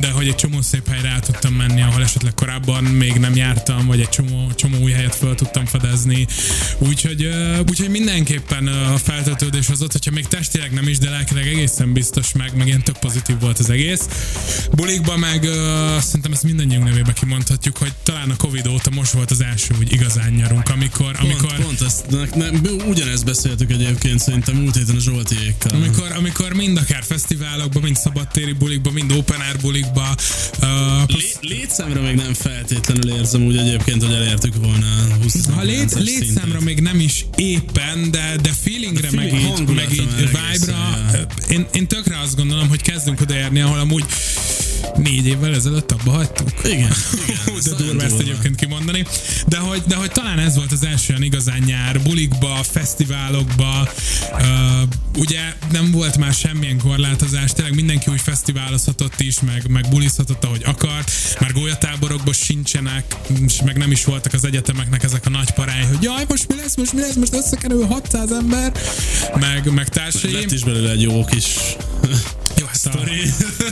de 0.00 0.10
hogy 0.10 0.28
egy 0.28 0.34
csomó 0.34 0.60
szép 0.62 0.88
helyre 0.88 1.08
el 1.08 1.20
tudtam 1.20 1.52
menni, 1.52 1.82
ahol 1.82 2.02
esetleg 2.02 2.34
korábban 2.34 2.84
még 2.84 3.12
nem 3.12 3.36
jártam, 3.36 3.86
vagy 3.86 4.00
egy 4.00 4.08
csomó, 4.08 4.50
csomó 4.54 4.78
új 4.78 4.92
helyet 4.92 5.14
fel 5.14 5.34
tudtam 5.34 5.66
fedezni. 5.66 6.26
Úgyhogy, 6.78 7.25
úgyhogy 7.68 7.88
mindenképpen 7.90 8.66
a 8.66 8.98
feltöltődés 8.98 9.68
az 9.68 9.82
ott, 9.82 9.92
hogyha 9.92 10.10
még 10.10 10.26
testileg 10.26 10.72
nem 10.72 10.88
is, 10.88 10.98
de 10.98 11.10
lelkileg 11.10 11.46
egészen 11.46 11.92
biztos 11.92 12.32
meg, 12.32 12.56
meg 12.56 12.66
ilyen 12.66 12.82
tök 12.82 12.98
pozitív 12.98 13.40
volt 13.40 13.58
az 13.58 13.70
egész. 13.70 14.08
Bulikba 14.72 15.16
meg 15.16 15.44
ö, 15.44 15.96
szerintem 16.00 16.32
ezt 16.32 16.42
mindannyiunk 16.42 16.84
nevébe 16.84 17.12
kimondhatjuk, 17.12 17.76
hogy 17.76 17.92
talán 18.02 18.30
a 18.30 18.36
Covid 18.36 18.66
óta 18.66 18.90
most 18.90 19.12
volt 19.12 19.30
az 19.30 19.42
első 19.42 19.74
úgy 19.78 19.92
igazán 19.92 20.32
nyarunk, 20.32 20.68
amikor, 20.68 21.16
amikor, 21.20 21.54
Pont, 21.54 21.62
pont 21.62 21.80
ezt, 21.80 22.06
ne, 22.10 22.48
ne, 22.48 22.74
ugyanezt 22.88 23.24
beszéltük 23.24 23.70
egyébként 23.70 24.18
szerintem 24.18 24.56
múlt 24.56 24.76
héten 24.76 24.96
a 24.96 25.00
Zsoltiékkal. 25.00 25.72
amikor, 25.72 26.12
amikor 26.16 26.52
mind 26.52 26.76
akár 26.78 27.02
fesztiválokba, 27.04 27.80
mind 27.80 27.96
szabadtéri 27.96 28.52
bulikba, 28.52 28.90
mind 28.90 29.12
open 29.12 29.40
air 29.40 29.56
bulikba, 29.60 30.16
uh, 30.60 30.66
Lé, 31.06 31.32
létszámra 31.40 32.02
még 32.02 32.14
nem 32.14 32.34
feltétlenül 32.34 33.10
érzem 33.10 33.42
úgy 33.42 33.56
egyébként, 33.56 34.02
hogy 34.02 34.14
elértük 34.14 34.54
volna 34.56 34.86
a 34.86 35.22
20 35.22 35.46
Ha 35.54 35.62
lét, 35.62 35.94
létszámra 35.94 36.60
még 36.60 36.80
nem 36.80 37.00
is 37.06 37.26
éppen, 37.36 38.10
de, 38.10 38.36
de 38.42 38.50
feelingre, 38.62 39.10
De 39.10 39.16
meg 39.16 39.28
feeling- 39.28 39.58
így, 39.68 39.74
meg 39.74 39.92
így 39.92 40.32
már 40.32 40.42
egészen, 40.50 40.76
vibe-ra, 40.76 41.26
én, 41.48 41.66
én 41.72 41.86
tökre 41.86 42.18
azt 42.18 42.36
gondolom, 42.36 42.68
hogy 42.68 42.82
kezdünk 42.82 43.20
odaérni, 43.20 43.60
ahol 43.60 43.78
amúgy 43.78 44.04
négy 44.96 45.26
évvel 45.26 45.54
ezelőtt 45.54 45.92
abba 45.92 46.10
hagytuk. 46.10 46.50
Igen, 46.64 46.92
igen. 47.24 47.38
De 47.64 47.74
durva 47.84 48.02
ezt 48.02 48.18
egyébként 48.18 48.54
kimondani. 48.54 49.06
De 49.46 49.58
hogy, 49.58 49.82
de 49.86 49.94
hogy 49.94 50.10
talán 50.10 50.38
ez 50.38 50.54
volt 50.56 50.72
az 50.72 50.84
első 50.84 51.10
olyan 51.12 51.22
igazán 51.22 51.62
nyár, 51.66 52.00
bulikba, 52.02 52.60
fesztiválokba, 52.70 53.88
uh, 54.32 54.40
ugye 55.16 55.40
nem 55.72 55.90
volt 55.90 56.16
már 56.16 56.32
semmilyen 56.32 56.78
korlátozás, 56.78 57.52
tényleg 57.52 57.74
mindenki 57.74 58.10
úgy 58.10 58.20
fesztiválozhatott 58.20 59.20
is, 59.20 59.40
meg, 59.40 59.68
meg 59.68 59.86
bulizhatott, 59.90 60.44
ahogy 60.44 60.62
akart, 60.64 61.10
már 61.40 61.52
gólyatáborokban 61.52 62.34
sincsenek, 62.34 63.16
és 63.46 63.62
meg 63.64 63.76
nem 63.76 63.90
is 63.90 64.04
voltak 64.04 64.32
az 64.32 64.44
egyetemeknek 64.44 65.02
ezek 65.02 65.26
a 65.26 65.30
nagy 65.30 65.50
parái, 65.50 65.82
hogy 65.82 66.02
jaj, 66.02 66.24
most 66.28 66.48
mi 66.48 66.56
lesz, 66.56 66.76
most 66.76 66.92
mi 66.92 67.00
lesz, 67.00 67.14
most 67.14 67.34
összekerül 67.34 67.86
600 67.86 68.32
ember, 68.32 68.72
meg, 69.40 69.72
meg 69.72 69.88
társai. 69.88 70.32
Lett 70.32 70.52
is 70.52 70.64
belőle 70.64 70.90
egy 70.90 71.02
jó 71.02 71.24
kis 71.24 71.46
Jó, 72.58 72.66
hát 72.66 72.94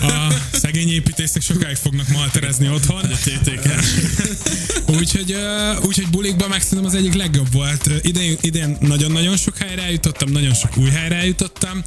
a, 0.00 0.06
a 0.06 0.34
szegény 0.52 0.88
építészek 0.94 1.42
sokáig 1.42 1.76
fognak 1.76 2.08
malterezni 2.08 2.68
otthon. 2.68 3.04
a 3.04 3.16
TTK. 3.24 3.68
Úgyhogy, 4.86 5.36
úgyhogy 5.86 6.08
bulikban 6.10 6.48
meg 6.48 6.60
szerintem 6.62 6.86
az 6.86 6.94
egyik 6.94 7.14
legjobb 7.14 7.52
volt. 7.52 7.90
Idén, 8.02 8.36
idén 8.40 8.76
nagyon-nagyon 8.80 9.36
sok 9.36 9.56
helyre 9.58 9.82
eljutottam, 9.82 10.30
nagyon 10.30 10.54
sok 10.54 10.76
új 10.76 10.90
helyre 10.90 11.16
eljutottam, 11.16 11.82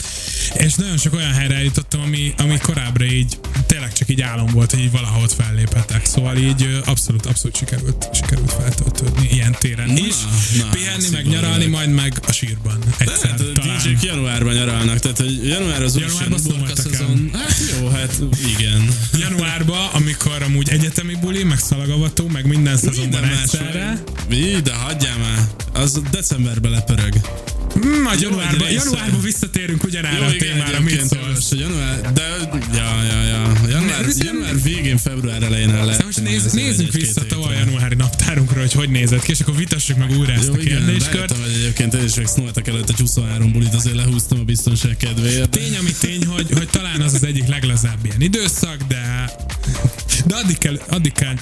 és 0.54 0.74
nagyon 0.74 0.98
sok 0.98 1.14
olyan 1.14 1.32
helyre 1.34 1.56
eljutottam, 1.56 2.02
ami, 2.02 2.34
ami 2.38 2.58
korábbra 2.58 3.06
így 3.06 3.40
tényleg 3.68 3.94
csak 3.94 4.10
így 4.10 4.22
álom 4.22 4.48
volt, 4.48 4.72
hogy 4.72 4.80
így 4.80 4.92
valahol 4.92 5.24
ott 5.24 5.34
felléphetek. 5.34 6.06
Szóval 6.06 6.38
így 6.38 6.80
abszolút, 6.86 7.26
abszolút 7.26 7.56
sikerült, 7.58 8.08
sikerült 8.14 8.52
feltöltődni 8.52 9.28
ilyen 9.32 9.56
téren 9.60 9.88
Na, 9.90 9.94
is. 10.06 10.16
na, 10.60 10.70
Pihenni, 10.72 11.02
szép 11.02 11.12
meg 11.12 11.28
nyaralni, 11.28 11.66
majd 11.66 11.90
meg 11.90 12.14
a 12.28 12.32
sírban. 12.32 12.78
Egyszer, 12.98 13.30
Hát 13.30 13.38
talán. 13.54 13.78
DJ-k 13.84 14.04
januárban 14.04 14.54
nyaralnak, 14.54 15.00
tehát 15.00 15.18
hogy 15.18 15.48
január 15.48 15.84
az 15.84 15.98
Januárban 15.98 16.40
úgyis 16.46 16.78
szezon. 16.78 17.30
Hát 17.34 17.56
jó, 17.80 17.88
hát 17.88 18.20
igen. 18.58 18.90
Januárban, 19.20 19.88
amikor 19.94 20.42
amúgy 20.44 20.70
egyetemi 20.70 21.16
buli, 21.16 21.44
meg 21.44 21.60
szalagavató, 21.60 22.28
meg 22.28 22.46
minden 22.46 22.78
szezonban 22.78 23.22
Minden 23.22 23.40
egyszerre. 23.42 24.04
Így, 24.32 24.62
de 24.62 24.74
hagyjál 24.74 25.18
már. 25.18 25.48
Az 25.84 26.02
decemberben 26.12 26.72
lepörög. 26.72 27.14
Mm, 27.86 28.02
majd 28.02 28.22
Jó, 28.22 28.30
januárban, 28.30 28.72
januárban 28.72 29.22
visszatérünk 29.22 29.84
ugyanerre 29.84 30.26
a 30.26 30.36
témára, 30.36 30.80
mit 30.80 31.06
szólsz? 31.08 31.52
január, 31.52 32.12
de, 32.14 32.50
ja, 32.74 33.04
ja, 33.04 33.24
ja. 33.24 33.52
Január, 33.70 34.06
Ne- 34.06 34.26
január 34.26 34.62
végén, 34.62 34.98
február 34.98 35.44
elején 35.44 35.70
el 35.70 35.86
lehet. 35.86 36.04
Most 36.04 36.24
néz, 36.24 36.52
nézzünk 36.52 36.92
vissza 36.92 37.26
tavaly 37.26 37.56
januári 37.56 37.96
naptárunkra, 37.96 38.60
hogy 38.60 38.74
hogy 38.74 38.90
nézett 38.90 39.22
ki, 39.24 39.32
és 39.32 39.40
akkor 39.40 39.56
vitassuk 39.56 39.98
meg 39.98 40.12
újra 40.18 40.34
ezt 40.34 40.48
Jó, 40.48 40.54
a 40.54 40.58
kérdéskört. 40.58 41.32
hogy 41.38 41.52
egyébként 41.56 41.94
én 41.94 42.04
is 42.04 42.16
meg 42.16 42.28
Snowtek 42.28 42.68
előtt 42.68 42.90
egy 42.90 43.00
23 43.00 43.52
bulit 43.52 43.74
azért 43.74 43.96
lehúztam 43.96 44.40
a 44.40 44.44
biztonság 44.44 44.98
kedvéért. 44.98 45.50
Tény, 45.50 45.76
ami 45.80 45.92
tény, 46.00 46.26
hogy, 46.26 46.48
hogy 46.54 46.68
talán 46.70 47.02
az 47.02 47.14
az 47.14 47.24
egyik 47.24 47.48
leglazább 47.48 48.06
ilyen 48.06 48.22
időszak, 48.22 48.78
de 48.88 49.32
addig 50.44 50.58
kell, 50.58 50.80
addig 50.90 51.12
kell 51.12 51.36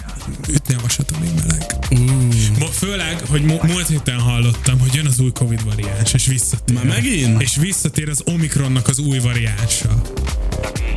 ütni 0.50 0.74
a 0.74 0.78
vasat, 0.82 1.12
amíg 1.16 1.32
meleg. 1.34 1.66
Uh. 1.92 2.70
Főleg, 2.70 3.20
hogy 3.28 3.42
mu- 3.42 3.64
múlt 3.64 3.88
héten 3.88 4.20
hallottam, 4.20 4.80
hogy 4.80 4.94
jön 4.94 5.06
az 5.06 5.20
új 5.20 5.32
Covid 5.32 5.64
variáns, 5.64 6.14
és 6.14 6.26
visszatér. 6.26 6.76
Már 6.76 6.86
megint? 6.86 7.42
És 7.42 7.56
visszatér 7.56 8.10
az 8.10 8.22
Omikronnak 8.26 8.88
az 8.88 9.00
új 9.00 9.20
variánsa. 9.20 10.02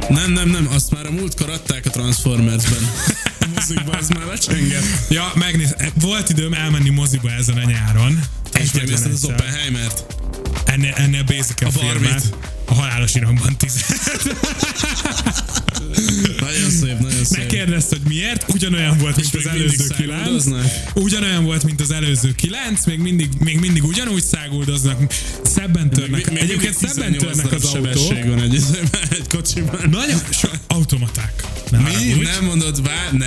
Nem, 0.08 0.32
nem, 0.32 0.48
nem, 0.48 0.68
azt 0.72 0.90
már 0.90 1.06
a 1.06 1.10
múltkor 1.10 1.50
adták 1.50 1.86
a 1.86 1.90
Transformersben. 1.90 2.90
A 3.40 3.46
mozikban 3.54 3.94
az 3.94 4.08
már 4.08 4.26
lecsengett. 4.26 4.84
Ja, 5.10 5.32
megnéz, 5.34 5.74
volt 5.94 6.28
időm 6.28 6.52
elmenni 6.52 6.90
moziba 6.90 7.30
ezen 7.30 7.56
a 7.56 7.64
nyáron. 7.64 8.20
És 8.52 8.72
megnézted 8.72 9.12
az. 9.12 9.24
Oppenheimert? 9.24 10.04
Ennél, 10.64 10.92
ennél 10.96 11.22
basic 11.22 11.62
a, 11.62 11.66
A 11.66 11.70
filmet. 11.70 12.36
A 12.64 12.74
halálos 12.74 13.14
iramban 13.14 13.56
10. 13.56 13.84
Nagyon 16.52 16.70
szép, 16.70 16.98
nagyon 16.98 17.24
szép. 17.24 17.38
Megkérdezte, 17.38 17.96
hogy 17.96 18.08
miért? 18.08 18.44
Ugyanolyan 18.52 18.98
volt, 18.98 19.16
mint 19.16 19.32
még 19.34 19.46
az 19.46 19.52
előző 19.52 19.86
kilenc. 19.96 20.44
Ugyanolyan 20.94 21.44
volt, 21.44 21.64
mint 21.64 21.80
az 21.80 21.90
előző 21.90 22.34
kilenc, 22.34 22.86
még 22.86 22.98
mindig, 22.98 23.28
még 23.38 23.58
mindig 23.58 23.84
ugyanúgy 23.84 24.22
száguldoznak, 24.24 25.14
szebben 25.44 25.90
törnek. 25.90 26.30
Még 26.30 26.38
Egyébként 26.38 26.80
mindig 26.80 26.88
szebben 26.88 27.12
18 27.12 27.36
törnek 27.36 27.52
az 27.52 27.64
autók. 27.64 28.24
van 28.24 28.40
egy, 28.40 28.62
egy 29.18 29.28
kocsiban. 29.28 29.88
Nagyon 29.90 30.18
so, 30.30 30.48
automaták. 30.66 31.44
Ne 31.70 31.78
Mi? 31.78 31.84
haragudj. 31.84 32.22
Nem 32.22 32.44
mondod 32.44 32.82
bár? 32.82 33.12
Ne, 33.12 33.26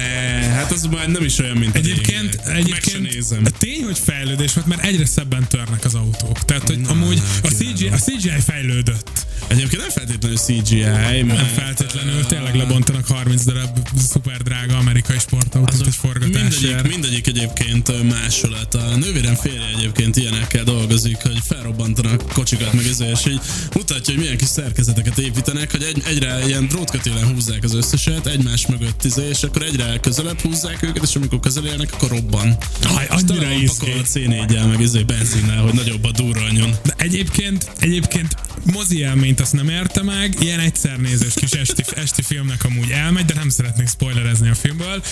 hát 0.54 0.72
az 0.72 0.84
már 0.92 1.08
nem 1.08 1.24
is 1.24 1.40
olyan, 1.40 1.58
mint 1.58 1.76
a 1.76 1.78
Egyébként. 1.78 2.46
Meg 2.46 2.56
egyébként 2.56 3.14
nézem. 3.14 3.42
a 3.46 3.50
tény, 3.58 3.84
hogy 3.84 3.98
fejlődés 3.98 4.54
volt, 4.54 4.68
mert 4.68 4.84
egyre 4.84 5.06
szebben 5.06 5.48
törnek 5.48 5.86
az 5.86 5.96
autók. 5.96 6.46
Tehát, 6.46 6.64
hogy 6.64 6.80
amúgy 6.88 7.22
a 7.44 7.48
CGI, 7.48 7.88
a 7.88 7.98
CGI 7.98 8.30
fejlődött. 8.46 9.26
Egyébként 9.48 9.82
nem 9.82 9.90
feltétlenül 9.90 10.38
CGI, 10.38 10.80
Nem 10.80 11.26
mert 11.26 11.52
feltétlenül 11.54 12.26
tényleg 12.26 12.56
lebontanak 12.56 13.08
30 13.12 13.44
darab 13.44 13.78
szuper 13.98 14.42
drága 14.42 14.78
amerikai 14.78 15.20
sportautót 15.20 15.88
egy 15.88 15.96
forgatásért. 15.96 16.52
mindegyik, 16.52 16.88
mindegyik 16.88 17.28
egyébként 17.28 18.10
másolat. 18.10 18.74
A 18.74 18.96
nővérem 18.96 19.36
férje 19.36 19.68
egyébként 19.78 20.16
ilyenekkel 20.16 20.64
dolgozik, 20.64 21.18
hogy 21.22 21.40
felrobbantanak 21.48 22.24
kocsikat 22.34 22.74
meg 22.74 22.86
ezért, 22.86 23.26
és 23.26 23.32
így 23.32 23.42
mutatja, 23.74 24.14
hogy 24.14 24.24
milyen 24.24 24.38
kis 24.38 24.48
szerkezeteket 24.48 25.18
építenek, 25.18 25.72
hogy 25.72 25.84
egy, 25.84 26.04
egyre 26.06 26.46
ilyen 26.48 26.68
drótkötélen 26.68 27.34
húzzák 27.34 27.64
az 27.64 27.74
összeset, 27.74 28.28
egymás 28.28 28.68
mögött 28.68 29.04
izé, 29.04 29.28
és 29.30 29.44
akkor 29.44 29.62
egyre 29.62 29.98
közelebb 30.00 30.40
húzzák 30.40 30.84
őket, 30.84 31.04
és 31.04 31.16
amikor 31.16 31.40
közel 31.40 31.66
érnek, 31.66 31.94
akkor 31.94 32.10
robban. 32.10 32.58
Aj, 32.84 33.08
annyira 33.10 33.52
izgi. 33.52 33.68
pakolva 33.68 34.02
C4-jel, 34.14 34.68
meg 34.68 34.80
izé 34.80 35.04
benzinnel, 35.04 35.62
hogy 35.62 35.74
nagyobb 35.74 36.04
a 36.04 36.12
durranjon. 36.12 36.76
De 36.84 36.94
egyébként, 36.98 37.72
egyébként 37.80 38.36
mozi 38.66 38.98
élményt 38.98 39.40
azt 39.40 39.54
nem 39.54 39.70
érte 39.70 40.04
meg, 40.04 40.36
ilyen 40.40 40.60
egyszer 40.60 40.98
nézős 40.98 41.34
kis 41.34 41.52
esti, 41.52 41.84
esti 41.96 42.22
filmnek 42.22 42.64
amúgy 42.64 42.91
elmegy, 42.92 43.26
de 43.26 43.34
nem 43.34 43.50
szeretnék 43.50 43.88
spoilerezni 43.88 44.50
a 44.50 44.56
filmből. 44.56 45.04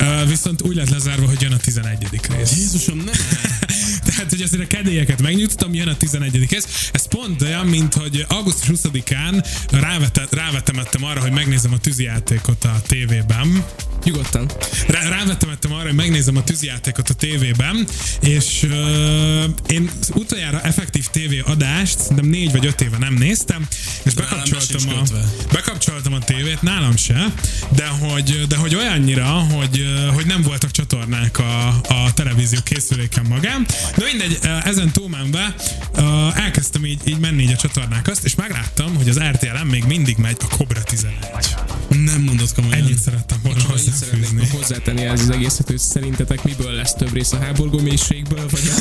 Uh, 0.00 0.28
viszont 0.28 0.62
úgy 0.62 0.74
lett 0.74 0.88
lezárva, 0.88 1.26
hogy 1.26 1.42
jön 1.42 1.52
a 1.52 1.56
11. 1.56 2.08
rész. 2.10 2.56
Jézusom, 2.56 2.96
nem! 2.96 3.14
Tehát, 4.14 4.30
hogy 4.30 4.42
azért 4.42 4.62
a 4.62 4.66
kedélyeket 4.66 5.22
megnyugtatom, 5.22 5.74
jön 5.74 5.88
a 5.88 5.96
11. 5.96 6.46
rész. 6.50 6.90
Ez 6.92 7.06
pont 7.06 7.42
olyan, 7.42 7.66
mint 7.66 7.94
hogy 7.94 8.24
augusztus 8.28 8.80
20-án 8.82 9.46
rávete, 9.70 10.26
rávetemettem 10.30 11.04
arra, 11.04 11.20
hogy 11.20 11.32
megnézem 11.32 11.72
a 11.72 11.78
tűzijátékot 11.78 12.64
a 12.64 12.80
tévében. 12.86 13.64
Nyugodtan. 14.04 14.50
Rá, 14.88 15.08
rávetemettem 15.08 15.72
arra, 15.72 15.82
hogy 15.82 15.94
megnézem 15.94 16.36
a 16.36 16.44
tűzijátékot 16.44 17.08
a 17.08 17.14
tévében, 17.14 17.86
és 18.20 18.62
uh, 18.62 19.44
én 19.66 19.90
utoljára 20.14 20.60
effektív 20.60 21.06
tévé 21.06 21.38
adást 21.38 21.98
szerintem 21.98 22.26
négy 22.26 22.52
vagy 22.52 22.66
öt 22.66 22.80
éve 22.80 22.98
nem 22.98 23.14
néztem, 23.14 23.68
és 24.02 24.14
bekapcsoltam 24.14 24.88
a, 24.88 24.98
kötve. 24.98 25.24
bekapcsoltam 25.52 26.12
a 26.12 26.18
tévét, 26.18 26.62
nálam 26.62 26.96
se, 26.96 27.32
de 27.76 27.86
hogy, 27.86 28.46
de 28.48 28.56
hogy 28.56 28.74
olyannyira, 28.74 29.26
hogy, 29.26 29.84
hogy 30.14 30.26
nem 30.26 30.42
voltak 30.42 30.70
csatornák 30.70 31.38
a, 31.38 31.68
a 31.68 32.12
televízió 32.14 32.58
készüléken 32.64 33.26
magán. 33.28 33.66
De 33.96 34.03
mindegy, 34.04 34.38
uh, 34.42 34.66
ezen 34.66 34.92
túlmenve 34.92 35.54
elkezdtem 36.34 36.84
így, 36.84 37.00
így 37.04 37.18
menni 37.18 37.42
így 37.42 37.52
a 37.52 37.56
csatornák 37.56 38.08
azt, 38.08 38.24
és 38.24 38.34
megláttam, 38.34 38.94
hogy 38.94 39.08
az 39.08 39.18
RTL-en 39.18 39.66
még 39.66 39.84
mindig 39.84 40.16
megy 40.16 40.36
a 40.40 40.56
Cobra 40.56 40.82
11. 40.82 41.16
Nem 41.88 42.22
mondod 42.22 42.54
komolyan. 42.54 42.78
Ennyit 42.78 42.98
szerettem 42.98 43.38
volna 43.42 43.60
Csak 43.60 43.70
annyit 43.70 43.94
szeretnék 43.94 44.52
hozzátenni 44.52 45.02
ez 45.02 45.20
az 45.20 45.30
egészet, 45.30 45.66
hogy 45.66 45.78
szerintetek 45.78 46.42
miből 46.42 46.72
lesz 46.72 46.94
több 46.94 47.12
rész 47.12 47.32
a 47.32 47.38
háborgó 47.38 47.78
mélységből, 47.78 48.48
vagy 48.50 48.60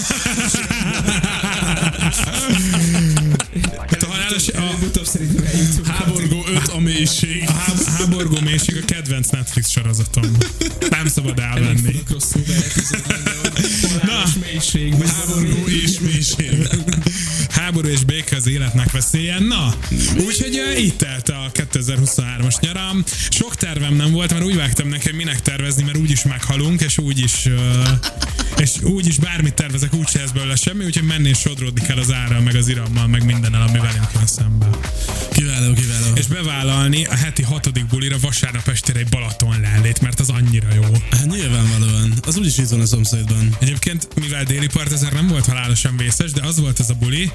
Hát 3.89 4.03
a 4.03 4.07
halálos, 4.07 4.47
a, 4.47 5.05
szerintem 5.05 5.45
eljutunk. 5.45 5.88
Háborgó 5.88 6.45
5 6.47 6.67
a 6.67 6.80
mélység. 6.80 7.43
A 7.47 7.51
háb- 7.51 7.84
háborgó 7.84 8.39
mélység 8.39 8.78
a 8.84 8.86
kedvenc 8.86 9.30
Netflix 9.30 9.69
sorozatom. 9.69 10.38
Nem 10.89 11.07
szabad 11.07 11.39
elvenni. 11.39 12.03
Fogok 12.07 12.21
rosszul 14.64 14.89
beletűződni, 14.89 14.93
Na, 14.93 14.93
mélység, 14.93 14.97
vagy 14.97 15.09
Háborgó 15.09 15.68
és 15.68 15.99
mélység. 15.99 16.68
háború 17.74 17.93
és 17.93 18.03
béke 18.03 18.36
az 18.36 18.47
életnek 18.47 18.91
veszélye. 18.91 19.39
Na, 19.39 19.74
úgyhogy 20.26 20.61
itt 20.78 20.97
telt 20.97 21.30
a 21.30 21.51
2023-as 21.53 22.59
nyaram. 22.59 23.03
Sok 23.30 23.55
tervem 23.55 23.93
nem 23.93 24.11
volt, 24.11 24.32
mert 24.32 24.43
úgy 24.43 24.55
vágtam 24.55 24.91
hogy 24.91 25.13
minek 25.13 25.41
tervezni, 25.41 25.84
mert 25.84 25.97
úgyis 25.97 26.24
meghalunk, 26.24 26.82
és 26.82 26.97
úgyis, 26.97 27.49
és 28.57 28.71
úgyis 28.82 29.17
bármit 29.17 29.53
tervezek, 29.53 29.93
úgyse 29.93 30.19
lesz 30.19 30.32
belőle 30.32 30.55
semmi, 30.55 30.86
úgyhogy 30.86 31.03
menni 31.03 31.30
és 31.30 31.38
sodródni 31.38 31.82
kell 31.82 31.97
az 31.97 32.11
árral, 32.11 32.41
meg 32.41 32.55
az 32.55 32.67
irammal, 32.67 33.07
meg 33.07 33.26
mindennel, 33.26 33.61
ami 33.61 33.80
velünk 33.80 34.09
jön 34.13 34.28
szembe. 34.28 34.69
Kiváló, 35.32 35.74
kiváló. 35.74 36.15
És 36.15 36.28
bevállalni 36.28 37.05
a 37.05 37.15
heti 37.15 37.41
hatodik 37.41 37.86
bulira 37.86 38.17
vasárnap 38.21 38.67
estére 38.67 38.99
egy 38.99 39.09
Balaton 39.09 39.59
lellét, 39.61 40.01
mert 40.01 40.19
az 40.19 40.30
annyira 40.30 40.67
jó. 40.74 40.84
Hát 41.11 41.26
nyilvánvalóan. 41.26 42.13
Az 42.21 42.38
úgyis 42.38 42.57
itt 42.57 42.69
van 42.69 42.82
a 42.82 42.86
szomszédban. 42.86 43.55
Egyébként, 43.59 44.07
mivel 44.15 44.43
déli 44.43 44.67
part 44.67 44.91
ezért 44.91 45.13
nem 45.13 45.28
volt 45.28 45.45
halálosan 45.45 45.97
vészes, 45.97 46.32
de 46.32 46.41
az 46.41 46.59
volt 46.59 46.80
ez 46.80 46.89
a 46.89 46.93
buli, 46.93 47.32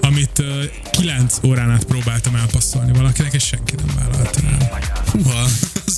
amit 0.00 0.38
uh, 0.38 0.64
9 0.92 1.38
órán 1.44 1.70
át 1.70 1.84
próbáltam 1.84 2.34
elpasszolni 2.34 2.92
valakinek, 2.92 3.32
és 3.32 3.44
senki 3.44 3.74
nem 3.76 3.96
vállalta 3.96 4.40
el. 4.46 5.02
Húha, 5.12 5.46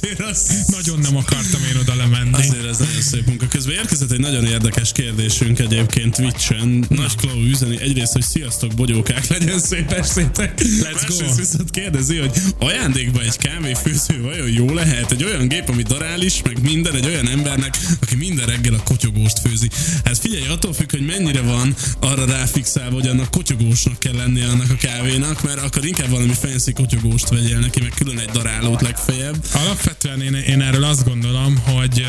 azért 0.02 0.30
az... 0.30 0.64
Nagyon 0.66 0.98
nem 0.98 1.16
akartam 1.16 1.60
én 1.70 1.76
oda 1.80 1.94
lemenni. 1.94 2.32
Azért 2.32 2.66
ez 2.66 2.78
nagyon 2.78 3.00
szép 3.00 3.26
munka. 3.26 3.46
Közben 3.48 3.74
érkezett 3.74 4.10
egy 4.10 4.20
nagyon 4.20 4.44
érdekes 4.44 4.92
kérdésünk 4.92 5.58
egyébként 5.58 6.16
Twitch-en. 6.16 6.84
Nagy 6.88 7.16
Klau 7.16 7.42
üzeni 7.44 7.80
egyrészt, 7.80 8.12
hogy 8.12 8.22
sziasztok, 8.22 8.74
bogyókák, 8.74 9.26
legyen 9.26 9.58
szép 9.58 9.90
estétek. 9.90 10.60
Let's 10.60 11.04
go. 11.08 11.14
Másrészt 11.14 11.38
viszont 11.38 11.70
kérdezi, 11.70 12.16
hogy 12.16 12.30
ajándékba 12.58 13.20
egy 13.20 13.36
kávéfőző 13.36 14.22
vajon 14.22 14.48
jó 14.48 14.74
lehet? 14.74 15.12
Egy 15.12 15.24
olyan 15.24 15.48
gép, 15.48 15.68
ami 15.68 15.82
darál 15.82 16.22
is, 16.22 16.42
meg 16.42 16.62
minden, 16.62 16.94
egy 16.94 17.06
olyan 17.06 17.28
embernek, 17.28 17.78
aki 18.00 18.14
minden 18.14 18.46
reggel 18.46 18.74
a 18.74 18.82
kotyogóst 18.82 19.38
főzi. 19.38 19.70
Hát 20.04 20.18
figyelj, 20.18 20.46
attól 20.46 20.72
függ, 20.72 20.90
hogy 20.90 21.06
mennyire 21.06 21.40
van 21.40 21.74
arra 22.00 22.24
ráfixálva, 22.24 22.94
hogy 22.94 23.06
annak 23.06 23.30
kotyogósnak 23.30 23.98
kell 23.98 24.14
lennie 24.14 24.46
annak 24.46 24.70
a 24.70 24.76
kávénak, 24.76 25.42
mert 25.42 25.58
akkor 25.58 25.86
inkább 25.86 26.08
valami 26.08 26.32
fancy 26.40 26.72
kotyogóst 26.72 27.28
vegyél 27.28 27.58
neki, 27.58 27.80
meg 27.80 27.92
külön 27.96 28.18
egy 28.18 28.30
darálót 28.30 28.80
legfeljebb. 28.80 29.44
Alapvetően 29.52 29.91
én, 30.20 30.34
én 30.34 30.60
erről 30.60 30.84
azt 30.84 31.04
gondolom, 31.04 31.58
hogy 31.58 32.06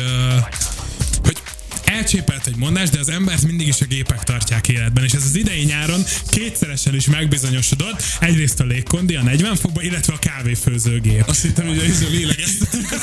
elcsépelt 1.94 2.46
egy 2.46 2.56
mondás, 2.56 2.90
de 2.90 2.98
az 2.98 3.08
embert 3.08 3.42
mindig 3.42 3.66
is 3.66 3.80
a 3.80 3.84
gépek 3.84 4.22
tartják 4.22 4.68
életben, 4.68 5.04
és 5.04 5.12
ez 5.12 5.24
az 5.24 5.36
idei 5.36 5.64
nyáron 5.64 6.04
kétszeresen 6.30 6.94
is 6.94 7.06
megbizonyosodott, 7.06 8.02
egyrészt 8.20 8.60
a 8.60 8.64
légkondi 8.64 9.14
a 9.14 9.22
40 9.22 9.56
fokban, 9.56 9.84
illetve 9.84 10.12
a 10.12 10.18
kávéfőzőgép. 10.18 11.24
Azt 11.26 11.42
hittem, 11.42 11.66
hogy 11.66 11.78
a 11.78 12.10
lélegeztetünk 12.10 12.92
a 12.92 12.96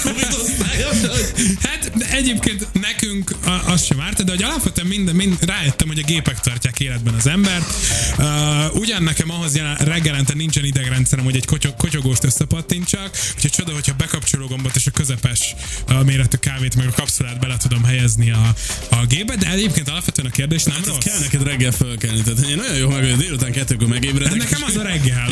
Hát 1.62 1.92
de 1.98 2.10
egyébként 2.10 2.68
nekünk 2.74 3.36
a- 3.46 3.72
az 3.72 3.86
sem 3.86 4.02
árt, 4.02 4.24
de 4.24 4.32
hogy 4.32 4.44
alapvetően 4.44 4.88
mind, 4.88 5.14
mind 5.14 5.38
rájöttem, 5.46 5.88
hogy 5.88 6.00
a 6.00 6.06
gépek 6.06 6.40
tartják 6.40 6.80
életben 6.80 7.14
az 7.14 7.28
embert. 7.28 7.74
Uh, 8.18 8.76
ugyan 8.76 9.04
nekem 9.04 9.30
ahhoz 9.32 9.56
jelen, 9.56 9.76
reggelente 9.76 10.34
nincsen 10.34 10.66
idegrendszerem, 10.66 11.24
hogy 11.26 11.36
egy 11.36 11.46
kotyog, 11.46 11.76
kotyogóst 11.76 12.24
összepattintsak, 12.24 13.18
úgyhogy 13.36 13.52
csoda, 13.52 13.74
hogyha 13.74 13.94
bekapcsoló 13.94 14.48
gombot 14.48 14.76
és 14.76 14.88
a 14.88 14.92
közepes 14.92 15.56
uh, 15.90 16.04
méretű 16.04 16.38
kávét 16.38 16.76
meg 16.76 16.88
a 16.88 16.92
kapszulát 16.92 17.40
bele 17.40 17.58
tudom 17.58 17.84
helyezni 17.84 18.32
a, 18.32 18.54
a 18.90 19.06
gépbe, 19.06 19.36
de 19.36 19.52
egyébként 19.52 19.90
alapvetően 19.90 20.28
a 20.28 20.32
kérdés 20.32 20.64
nem 20.64 20.76
Hát 20.76 20.86
rossz. 20.86 20.98
kell 20.98 21.20
neked 21.20 21.44
reggel 21.44 21.72
fölkelni, 21.72 22.22
tehát 22.22 22.46
én 22.50 22.56
nagyon 22.56 22.76
jó 22.76 22.90
meg, 22.90 23.04
hogy 23.04 23.16
délután 23.18 23.52
kettőkor 23.52 23.88
megébredek. 23.88 24.32
De 24.32 24.38
nekem 24.38 24.64
az 24.68 24.76
a 24.76 24.82
reggel. 24.84 25.30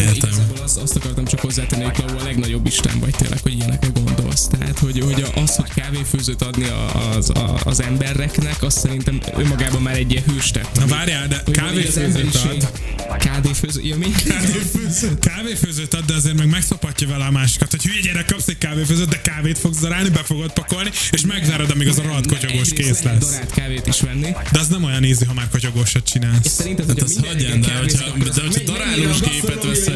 Értem. 0.00 0.30
Igazából 0.30 0.58
azt, 0.62 0.76
azt 0.76 0.96
akartam 0.96 1.24
csak 1.24 1.40
hozzátenni, 1.40 1.84
hogy 1.84 1.92
Klau 1.92 2.18
a 2.18 2.22
legnagyobb 2.22 2.66
isten 2.66 2.98
vagy 2.98 3.14
tényleg, 3.16 3.38
hogy 3.42 3.52
ilyenekre 3.52 3.88
gondolsz. 3.94 4.46
Tehát, 4.46 4.78
hogy, 4.78 5.00
hogy 5.00 5.24
az, 5.34 5.56
hogy 5.56 5.68
kávéfőzőt 5.74 6.42
adni 6.42 6.66
az, 7.16 7.32
az 7.64 7.82
embereknek, 7.82 8.62
azt 8.62 8.78
szerintem 8.78 9.20
önmagában 9.36 9.82
már 9.82 9.96
egy 9.96 10.10
ilyen 10.10 10.24
hőstett. 10.24 10.78
Na 10.78 10.86
várjál, 10.86 11.28
de 11.28 11.42
kávéfőzőt 11.52 12.34
ad. 12.34 12.70
Kávéfőző, 13.18 13.80
ja, 13.82 13.96
mi? 13.96 14.06
Kávéfőzőt. 14.28 15.18
kávéfőzőt 15.34 15.94
ad, 15.94 16.04
de 16.04 16.14
azért 16.14 16.36
meg 16.36 16.48
megszopatja 16.48 17.08
vele 17.08 17.24
a 17.24 17.30
másikat, 17.30 17.70
hogy 17.70 17.82
hülye 17.82 18.00
gyerek, 18.00 18.26
kapsz 18.26 18.48
egy 18.48 18.58
kávéfőzőt, 18.58 19.08
de 19.08 19.20
kávét 19.20 19.58
fogsz 19.58 19.78
darálni, 19.80 20.08
be 20.08 20.22
fogod 20.22 20.52
pakolni, 20.52 20.90
és 21.10 21.20
megzárod, 21.20 21.70
amíg 21.70 21.88
az 21.88 21.98
a 21.98 22.02
rohadt 22.02 22.26
kotyogós 22.26 22.68
kész 22.72 23.02
lehet 23.02 23.22
lesz. 23.22 23.30
Darált 23.30 23.50
kávét 23.52 23.86
is 23.86 24.00
venni. 24.00 24.30
De 24.52 24.58
az 24.58 24.68
nem 24.68 24.84
olyan 24.84 25.02
easy, 25.04 25.24
ha 25.24 25.34
már 25.34 25.48
kotyogósat 25.48 26.02
És 26.04 26.10
csinálsz. 26.10 26.48
szerinted, 26.48 26.86
Hát 26.86 27.00
hogy 27.00 27.02
azt 27.10 27.26
hagyján, 27.26 27.60
de 27.60 27.72
hogyha, 27.78 28.04
de 28.34 28.40
hogyha 28.40 28.62
darálós 28.64 29.20
gépet 29.20 29.64
veszel, 29.64 29.89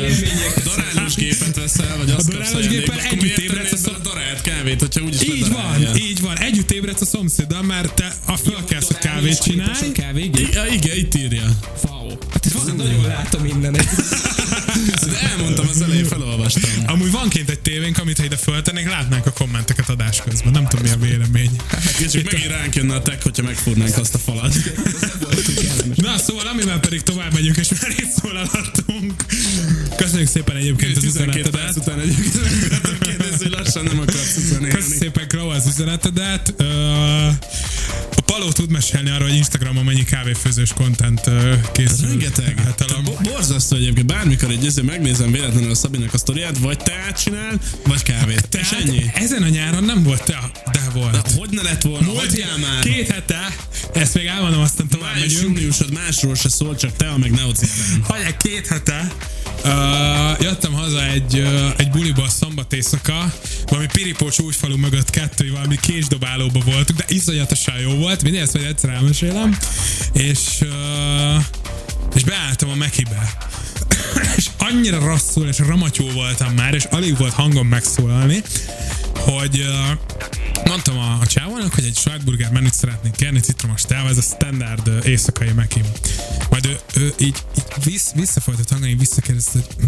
darálós 0.64 1.14
gépet 1.14 1.56
veszel, 1.56 1.96
vagy 1.96 2.10
azt 2.10 2.28
A 2.28 2.32
darálós 2.32 2.66
géppel 2.66 3.00
együtt 3.00 3.38
ébredsz 3.38 3.86
a 3.86 3.90
a 3.90 3.98
darált 3.98 4.42
kávét, 4.42 4.80
hogyha 4.80 5.00
úgyis 5.00 5.22
Így 5.22 5.48
van, 5.48 5.96
így 5.96 6.20
van. 6.20 6.38
Együtt 6.38 6.70
ébredsz 6.70 7.00
a 7.00 7.04
szomszéddal, 7.04 7.62
mert 7.62 7.94
te 7.94 8.14
a 8.24 8.36
fölkelsz, 8.36 8.86
hogy 8.86 8.98
kávét 8.98 9.42
csinálj. 9.42 9.92
Ja, 10.52 10.66
igen, 10.72 10.96
itt 10.96 11.14
írja. 11.14 11.58
Fao. 11.86 12.08
Hát 12.30 12.46
ez 12.46 12.52
nagyon 12.76 13.06
látom 13.06 13.44
innen. 13.44 13.76
De 14.84 15.20
elmondtam 15.30 15.68
az 15.68 15.80
elején, 15.82 16.04
felolvastam. 16.04 16.62
olvastam. 16.62 16.88
Amúgy 16.94 17.10
van 17.10 17.28
kint 17.28 17.50
egy 17.50 17.60
tévénk, 17.60 17.98
amit 17.98 18.18
ha 18.18 18.24
ide 18.24 18.36
föltennénk, 18.36 18.88
látnánk 18.88 19.26
a 19.26 19.30
kommenteket 19.30 19.88
adás 19.88 20.22
közben. 20.24 20.52
Nem 20.52 20.66
tudom, 20.66 20.84
mi 20.84 20.90
a 20.90 21.06
vélemény. 21.06 21.50
És 21.98 22.10
csak 22.10 22.22
megint 22.32 22.50
ránk 22.50 22.74
jönne 22.74 22.94
a 22.94 23.02
tech, 23.02 23.22
hogyha 23.22 23.42
megfúrnánk 23.42 23.96
azt 23.96 24.14
a 24.14 24.18
falat. 24.18 24.54
Na, 25.94 26.18
szóval 26.18 26.46
amivel 26.46 26.80
pedig 26.80 27.02
tovább 27.02 27.32
megyünk, 27.32 27.56
és 27.56 27.68
már 27.80 27.90
itt 27.90 28.10
szólalhattunk. 28.22 29.24
Köszönjük 29.96 30.28
szépen 30.28 30.56
egyébként 30.56 30.96
az 30.96 31.02
12 31.02 31.38
üzenetedet. 31.38 31.60
perc 31.60 31.76
után 31.76 32.00
egyébként 32.00 32.98
kérdezi, 32.98 33.42
hogy 33.42 33.50
lassan 33.50 33.84
nem 33.84 33.98
akarsz 33.98 34.36
üzenélni. 34.36 34.80
szépen, 34.98 35.28
Krau, 35.28 35.48
az 35.48 35.66
üzenetedet. 35.66 36.54
Ö, 36.56 37.28
A 38.34 38.36
Paló 38.36 38.52
tud 38.52 38.70
mesélni 38.70 39.10
arról, 39.10 39.28
hogy 39.28 39.36
Instagramon 39.36 39.84
mennyi 39.84 40.04
kávéfőzős 40.04 40.72
content 40.72 41.20
ö, 41.26 41.54
készül. 41.72 42.08
Rengeteg. 42.08 42.74
Bo- 43.04 43.22
Borzasztó 43.22 43.76
egyébként. 43.76 44.06
Bármikor 44.06 44.50
egy 44.50 44.64
izé 44.64 44.82
megnézem 44.82 45.32
véletlenül 45.32 45.70
a 45.70 45.74
Szabinak 45.74 46.14
a 46.14 46.18
sztoriát, 46.18 46.58
vagy 46.58 46.76
teát 46.76 47.22
csinál, 47.22 47.60
vagy 47.86 48.02
kávét. 48.02 48.48
És 48.50 48.68
Tehát 48.68 48.84
ennyi. 48.88 49.10
ezen 49.14 49.42
a 49.42 49.48
nyáron 49.48 49.84
nem 49.84 50.02
volt 50.02 50.24
te, 50.24 50.50
de 50.72 50.80
volt. 50.92 51.12
De 51.12 51.22
hogy 51.36 51.48
ne 51.50 51.62
lett 51.62 51.82
volna? 51.82 52.06
Múlt 52.06 52.60
már. 52.60 52.82
két 52.82 53.08
hete, 53.10 53.56
ezt 53.92 54.14
még 54.14 54.26
elmondom, 54.26 54.60
aztán 54.60 54.88
tovább 54.88 55.14
Május, 55.14 55.34
megyünk. 55.34 55.56
júniusod 55.56 55.92
másról 55.92 56.34
se 56.34 56.48
szól, 56.48 56.76
csak 56.76 56.96
te, 56.96 57.10
meg 57.16 57.30
neocitán. 57.30 58.02
Hagyják 58.08 58.36
két 58.36 58.66
hete. 58.66 59.12
Uh, 59.64 60.40
jöttem 60.40 60.72
haza 60.72 61.04
egy, 61.04 61.38
uh, 61.38 61.70
egy 61.76 61.90
buliból 61.90 62.28
szombat 62.28 62.72
éjszaka, 62.72 63.32
valami 63.66 63.86
Piripós 63.92 64.38
újfalu 64.38 64.76
mögött 64.76 65.10
kettő, 65.10 65.50
valami 65.50 65.76
késdobálóba 65.80 66.60
voltunk, 66.64 66.98
de 66.98 67.04
iszonyatosan 67.08 67.78
jó 67.78 67.94
volt, 67.94 68.22
mindig 68.22 68.40
ezt 68.40 68.54
majd 68.54 68.66
egyszer 68.66 68.90
elmesélem, 68.90 69.58
és, 70.12 70.40
uh, 70.60 71.44
és 72.14 72.24
beálltam 72.24 72.70
a 72.70 72.74
Mekibe. 72.74 73.36
és 74.36 74.46
annyira 74.58 74.98
rosszul 74.98 75.48
és 75.48 75.58
ramatyó 75.58 76.10
voltam 76.10 76.54
már, 76.54 76.74
és 76.74 76.84
alig 76.84 77.16
volt 77.16 77.32
hangom 77.32 77.66
megszólalni, 77.66 78.42
hogy 79.14 79.58
uh, 79.58 79.98
mondtam 80.64 80.98
a, 80.98 81.18
a 81.20 81.26
csávónak, 81.26 81.74
hogy 81.74 81.84
egy 81.84 81.96
sajtburger 81.96 82.50
menüt 82.50 82.74
szeretnék 82.74 83.12
kérni, 83.12 83.40
citromos 83.40 83.82
teával, 83.82 84.10
ez 84.10 84.18
a 84.18 84.22
standard 84.22 84.88
uh, 84.88 85.06
éjszakai 85.06 85.52
mekim. 85.52 85.82
Majd 86.50 86.66
ő, 86.66 86.78
ő 87.00 87.14
így, 87.18 87.36
így 87.56 87.84
vissz, 87.84 88.12
visszafolytott 88.14 88.70
hangon, 88.70 88.88
így 88.88 88.98
visszakérdezte, 88.98 89.50
hogy 89.52 89.66
hm, 89.78 89.86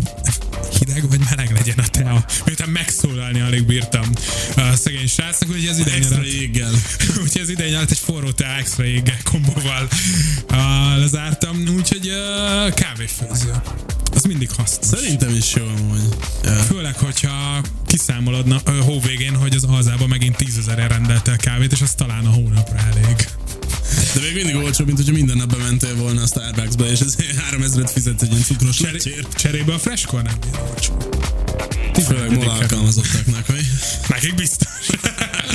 hideg 0.79 1.09
vagy 1.09 1.21
meleg 1.31 1.53
legyen 1.53 1.79
a 1.79 1.89
tea. 1.89 2.25
Miután 2.45 2.69
megszólalni 2.69 3.41
alig 3.41 3.67
bírtam 3.67 4.13
a 4.57 4.77
szegény 4.77 5.09
srácnak, 5.09 5.51
úgyhogy 5.51 5.67
ez 5.67 5.79
idején 5.79 6.03
Extra 6.03 6.23
jéggel. 6.23 6.73
Úgyhogy 7.23 7.41
az 7.41 7.49
idején 7.49 7.75
alatt 7.75 7.91
egy 7.91 7.99
forró 7.99 8.31
tea 8.31 8.57
extra 8.57 8.85
jéggel 8.85 9.19
kombóval 9.25 9.89
uh, 10.51 10.99
lezártam, 10.99 11.65
úgyhogy 11.77 12.09
uh, 12.09 12.75
kávéfőző. 12.75 13.53
Az 14.17 14.23
mindig 14.23 14.51
hasznos. 14.51 14.99
Szerintem 15.01 15.35
is 15.35 15.55
jó 15.55 15.65
amúgy. 15.77 16.01
Ja. 16.45 16.51
Főleg, 16.51 16.95
hogyha 16.99 17.61
kiszámolod 17.87 18.47
na, 18.47 18.61
hó 18.81 19.01
végén, 19.01 19.35
hogy 19.37 19.55
az 19.55 19.65
alzában 19.65 20.09
megint 20.09 20.37
tízezer 20.37 20.89
rendelte 20.89 21.31
el 21.31 21.37
kávét, 21.37 21.73
és 21.73 21.81
az 21.81 21.95
talán 21.95 22.27
a 22.27 22.31
hónapra 22.31 22.79
elég. 22.79 23.29
De 24.15 24.21
még 24.21 24.35
mindig 24.35 24.55
olcsóbb, 24.57 24.87
mint 24.87 24.99
hogyha 24.99 25.13
minden 25.13 25.37
nap 25.37 25.51
bementél 25.51 25.97
volna 25.97 26.23
a 26.23 26.27
Starbucksba, 26.27 26.91
és 26.91 27.01
ezért 27.01 27.41
3000-et 27.53 27.91
fizetsz 27.93 28.23
egy 28.23 28.31
ilyen 28.31 28.43
cukros 28.43 28.77
Cseré, 28.77 28.93
lecsért. 28.93 29.35
cserébe 29.35 29.75
a 29.75 29.79
freskor 29.79 30.23
nem 30.23 30.35
olcsó. 30.69 30.97
Főleg 32.07 32.33
mola 32.33 32.53
alkalmazottaknak, 32.53 33.47
vagy? 33.47 33.67
Nekik 34.09 34.35
biztos. 34.35 34.69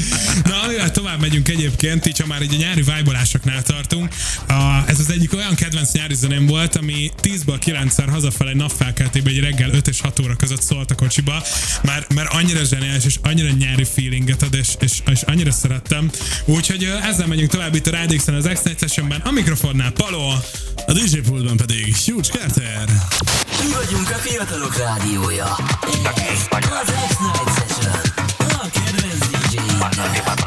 Na, 0.44 0.62
amivel 0.62 0.92
tovább 0.92 1.20
megyünk 1.22 1.50
egyébként, 1.50 2.06
így 2.06 2.20
ha 2.20 2.28
már 2.28 2.42
így 2.42 2.54
a 2.54 2.58
nyári 2.58 2.82
vájbolásoknál 2.82 3.62
tartunk, 3.62 4.14
a, 4.48 4.84
ez 4.88 5.00
az 5.00 5.12
egyik 5.12 5.34
olyan 5.34 5.56
kedvenc 5.56 5.92
nyári 5.92 6.16
zeném 6.16 6.46
volt, 6.46 6.76
ami 6.76 7.12
10-ből 7.24 7.60
9-szer 7.66 8.08
hazafelé 8.12 8.54
napfelkeltében 8.54 9.34
egy 9.34 9.40
reggel 9.40 9.70
5 9.70 9.88
és 9.88 10.02
6 10.02 10.20
óra 10.20 10.36
között 10.36 10.62
szólt 10.62 10.92
a 10.92 10.96
kocsiba, 10.96 11.44
mert, 11.82 12.14
mert 12.14 12.34
annyira 12.34 12.64
zseniális 12.64 13.06
és 13.06 13.16
annyira 13.22 13.50
nyári 13.50 13.84
feelinget 13.84 14.42
ad, 14.42 14.54
és, 14.54 14.68
és, 14.80 15.02
és 15.12 15.22
annyira 15.22 15.52
szerettem. 15.52 16.10
Úgyhogy 16.46 16.84
ezzel 17.04 17.28
megyünk 17.28 17.50
tovább 17.50 17.76
itt 17.76 17.88
a 17.88 17.92
Rádixen 17.92 18.36
az 18.36 18.50
X-Night 18.54 18.80
Sessionben, 18.80 19.22
a 19.22 19.32
mikrofonnál 19.32 19.92
Paló, 19.92 20.30
A 20.88 20.94
DJ 20.94 21.18
pultban 21.18 21.58
pedig 21.58 21.96
Huge 22.06 22.28
Carter. 22.30 22.86
Mi 23.64 23.74
vagyunk 23.84 24.10
a 24.10 24.16
fiatalok 24.16 24.78
rádiója. 24.78 25.56
Az 26.60 26.94
X-Night 27.14 27.51
DJ-inkkel. 30.02 30.42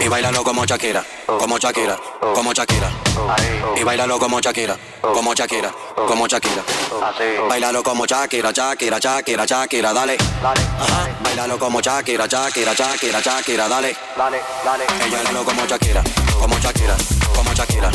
Y 0.00 0.08
bailalo 0.08 0.44
como 0.44 0.64
Shakira, 0.64 1.04
como 1.26 1.58
Shakira, 1.58 1.98
como 2.34 2.52
Shakira. 2.52 2.90
Y 3.76 3.82
bailalo 3.82 4.18
como 4.18 4.38
Shakira, 4.40 4.76
como 5.00 5.34
Shakira, 5.34 5.72
como 6.06 6.26
Shakira. 6.28 6.62
Bailalo 7.48 7.82
como 7.82 8.06
Shakira, 8.06 8.52
Shakira, 8.52 8.98
Shakira, 9.00 9.44
Shakira, 9.46 9.92
dale. 9.92 10.16
Ajá. 10.42 11.08
Bailalo 11.24 11.58
como 11.58 11.80
Shakira, 11.80 12.26
Shakira, 12.26 12.74
Shakira, 12.74 13.20
Shakira, 13.20 13.68
dale. 13.68 13.96
Ella 15.06 15.16
bailalo 15.16 15.44
como 15.44 15.66
Shakira, 15.66 16.04
como 16.38 16.58
Shakira, 16.58 16.96
como 17.34 17.52
Shakira. 17.52 17.90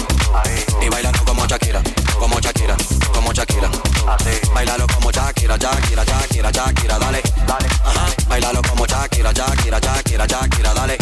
Y 0.82 0.90
bailalo 0.90 1.21
Shakira, 1.52 1.82
como 2.18 2.40
Shakira, 2.40 2.78
como 3.14 3.34
Shakira. 3.34 3.70
Bailalo 4.54 4.88
como 4.88 5.12
Shakira, 5.12 5.58
Shakira, 5.58 6.06
Shakira, 6.06 6.50
Shakira, 6.50 6.98
dale. 6.98 7.22
Ajá. 7.84 8.06
Bailalo 8.30 8.62
como 8.62 8.86
Shakira, 8.86 9.34
Shakira, 9.34 9.78
Shakira, 9.82 10.26
Shakira, 10.26 10.74
dale. 10.74 10.98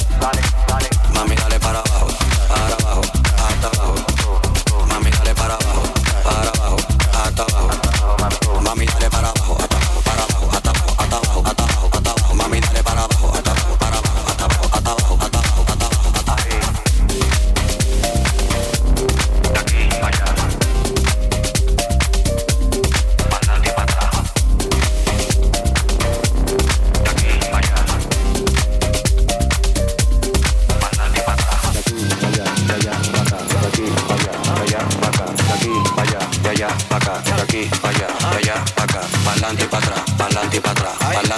Mami, 1.14 1.36
dale 1.36 1.60
para 1.60 1.82
abajo, 1.82 2.08
para 2.48 2.76
abajo, 2.78 3.02
hasta 3.38 3.68
abajo. 3.68 4.09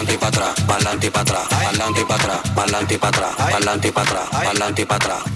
Pa'lante 0.02 0.16
y 0.16 0.18
pa' 0.18 0.28
atrás, 0.28 0.54
pa'lante 0.66 1.08
y 1.08 1.10
pa' 1.12 1.22
atrás, 1.22 1.48
pa'lante 1.48 2.06
pa' 2.06 2.16
atrás, 2.16 2.42
pa'lante 2.56 2.98
pa' 2.98 3.08
atrás, 3.10 3.36
pa'lante 3.36 3.92
pa' 3.92 4.02
atrás, 4.02 4.30
pa'lante 4.32 4.86
pa' 4.86 4.96
atrás, 4.96 5.31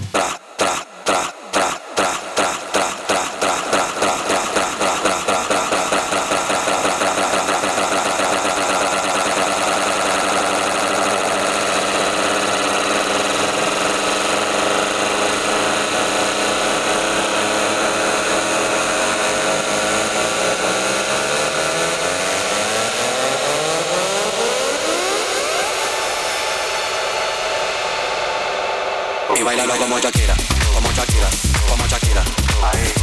bailalo 29.46 29.76
como 29.78 29.98
Shakira, 30.00 30.34
como 30.74 30.90
Shakira, 30.92 31.28
como 31.68 31.86
Shakira. 31.86 32.22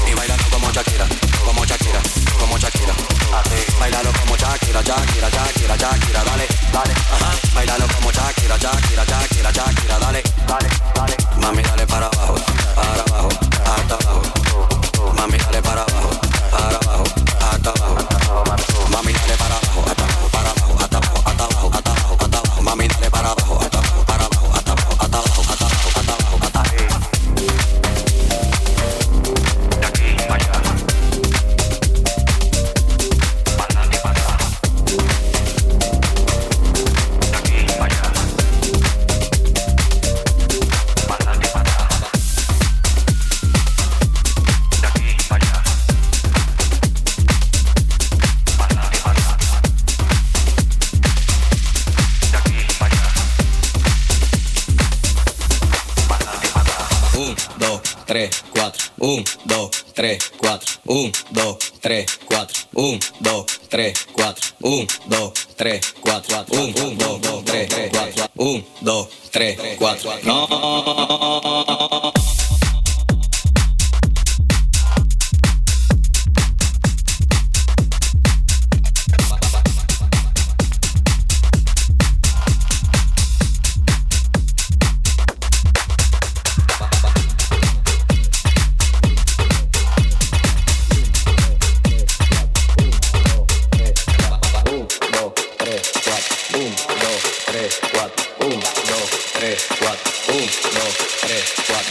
Y 0.06 0.14
bailalo 0.14 0.44
como 0.52 0.70
Shakira, 0.72 1.08
como 1.46 1.64
Shakira, 1.66 2.02
como 2.38 2.58
Shakira. 2.58 2.94
Bailalo 3.80 4.12
como 4.12 4.36
Shakira, 4.36 4.82
Shakira, 4.82 5.30
Shakira, 5.30 5.78
Shakira, 5.78 6.24
dale, 6.26 6.48
dale. 6.74 6.94
Bailalo 7.56 7.88
como 7.96 8.12
Shakira, 8.12 8.58
Shakira, 8.58 9.06
Shakira, 9.06 9.52
Shakira, 9.52 10.00
dale, 10.00 10.24
dale, 10.46 10.70
dale. 10.94 11.18
Mami, 11.38 11.64
dale 11.64 11.88
para 11.88 12.08
abajo, 12.08 12.36
para 12.76 13.04
abajo, 13.04 13.30
hasta 13.66 13.96
abajo. 13.96 14.43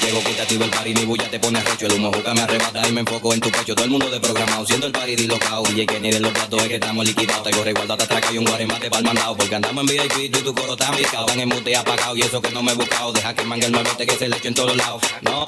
Llego 0.00 0.22
quitativo 0.24 0.64
el 0.64 0.70
party, 0.70 0.94
mi 0.94 1.04
bulla 1.04 1.28
te 1.28 1.38
pone 1.38 1.60
recho. 1.60 1.86
El 1.86 1.92
humo 1.94 2.12
juca 2.12 2.34
me 2.34 2.42
arrebata 2.42 2.88
y 2.88 2.92
me 2.92 3.00
enfoco 3.00 3.32
en 3.34 3.40
tu 3.40 3.50
pecho. 3.50 3.74
Todo 3.74 3.84
el 3.84 3.90
mundo 3.90 4.10
de 4.10 4.20
programado, 4.20 4.66
siendo 4.66 4.86
el 4.86 4.92
party 4.92 5.16
dislocado. 5.16 5.62
DJ 5.64 5.86
que 5.86 6.00
ni 6.00 6.10
de 6.10 6.20
los 6.20 6.32
platos 6.32 6.62
es 6.62 6.68
que 6.68 6.74
estamos 6.74 7.04
liquidados. 7.04 7.42
Tengo 7.42 7.64
resguardo 7.64 7.96
te 7.96 8.04
atraca 8.04 8.32
y 8.32 8.38
un 8.38 8.44
guaremate 8.44 8.90
pa'l 8.90 9.04
mandado. 9.04 9.36
Porque 9.36 9.54
andamos 9.54 9.82
en 9.82 9.86
VIP 9.88 10.18
y 10.18 10.24
y 10.24 10.28
tu 10.30 10.54
coro 10.54 10.72
está 10.72 10.90
picado. 10.92 11.26
Están 11.26 11.40
en 11.40 11.48
mute 11.48 11.76
apagado 11.76 12.16
y 12.16 12.22
eso 12.22 12.40
que 12.40 12.50
no 12.50 12.62
me 12.62 12.72
he 12.72 12.74
buscado. 12.74 13.12
Deja 13.12 13.34
que 13.34 13.44
mangue 13.44 13.66
el 13.66 13.72
nuevete 13.72 14.06
que 14.06 14.16
se 14.16 14.28
le 14.28 14.36
eche 14.36 14.48
en 14.48 14.54
todos 14.54 14.76
lados. 14.76 15.02
No. 15.22 15.46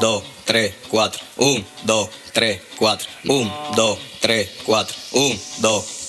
Dos, 0.00 0.24
tres, 0.44 0.74
cuatro. 0.88 1.20
Un, 1.36 1.64
dos, 1.84 2.08
tres, 2.32 2.60
cuatro. 2.76 3.08
Un, 3.28 3.50
dos, 3.76 3.98
tres, 4.20 4.50
cuatro. 4.64 4.96
Un, 5.12 5.38
dos, 5.58 6.01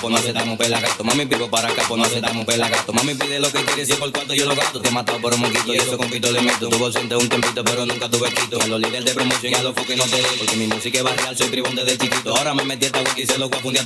acá, 0.00 0.06
pues 0.06 0.12
no 0.12 0.18
aceptamos 0.18 0.58
pelagato. 0.58 1.04
Mami, 1.04 1.24
vivo 1.24 1.48
para 1.48 1.68
acá, 1.68 1.82
pues 1.86 2.00
no 2.00 2.06
aceptamos 2.06 2.44
pelagato. 2.46 2.92
Mami, 2.92 3.14
pide 3.14 3.40
lo 3.40 3.52
que 3.52 3.64
quieres 3.64 3.88
y 3.90 3.92
por 3.94 4.10
cuarto 4.12 4.34
yo 4.34 4.46
lo 4.46 4.56
gasto. 4.56 4.80
Te 4.80 4.88
he 4.88 4.92
matado 4.92 5.20
por 5.20 5.34
un 5.34 5.40
moquito 5.40 5.74
y 5.74 5.78
eso 5.78 5.96
con 5.96 6.08
pito 6.08 6.30
le 6.32 6.40
meto. 6.40 6.68
Tuvo 6.68 6.86
ausente 6.86 7.16
un 7.16 7.28
tempito, 7.28 7.62
pero 7.64 7.86
nunca 7.86 8.08
tuve 8.08 8.32
quito. 8.32 8.60
A 8.60 8.66
los 8.66 8.80
líderes 8.80 9.04
de 9.04 9.14
promoción 9.14 9.52
y 9.52 9.56
a 9.56 9.62
los 9.62 9.74
no 9.74 10.04
te. 10.04 10.22
Porque 10.38 10.56
mi 10.56 10.66
música 10.66 10.98
es 10.98 11.04
barrial, 11.04 11.36
soy 11.36 11.48
tribón 11.48 11.74
desde 11.74 11.98
chiquito. 11.98 12.36
Ahora 12.36 12.54
me 12.54 12.64
metí 12.64 12.86
esta 12.86 13.00
wiki 13.00 13.22
y 13.22 13.38
lo 13.38 13.48
voy 13.48 13.60
a. 13.76 13.82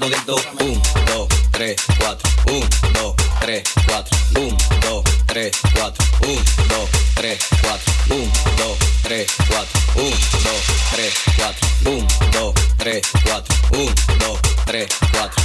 Un, 0.64 0.82
dos, 1.06 1.28
tres, 1.50 1.76
cuatro. 1.98 2.30
Un, 2.46 2.68
dos, 2.92 3.14
tres, 3.40 3.62
cuatro. 3.86 4.16
Un, 4.36 4.56
dos, 4.80 5.04
tres, 5.26 5.56
cuatro. 5.74 6.04
Un, 6.22 6.44
dos, 6.68 6.88
tres, 7.14 7.38
cuatro. 7.62 7.92
Un, 8.10 8.30
dos, 8.58 8.78
tres, 9.02 9.26
cuatro. 9.40 9.82
Un, 9.96 10.10
dos, 10.42 10.64
tres, 11.02 11.12
cuatro. 11.36 11.62
Un, 11.84 12.06
dos, 12.32 12.54
tres, 12.78 13.02
cuatro. 13.24 13.54
Un, 13.72 13.94
dos, 14.18 14.38
tres, 14.64 14.88
cuatro. 15.12 15.44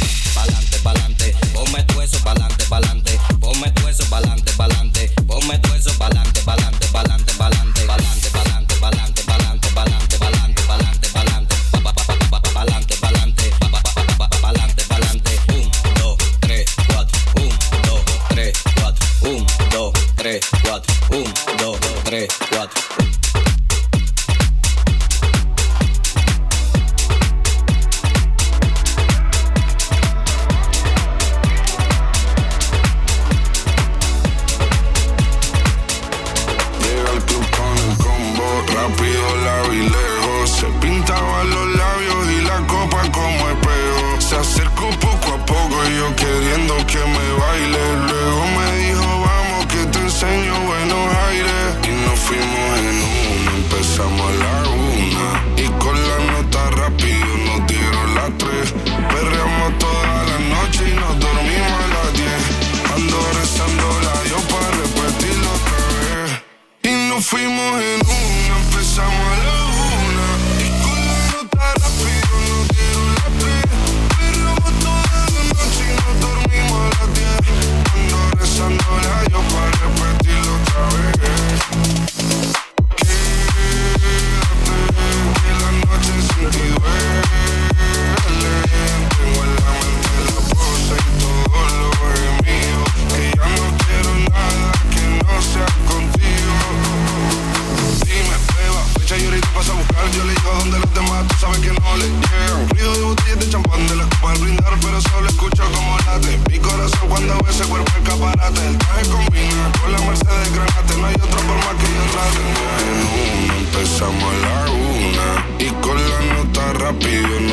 rápido. 116.91 117.50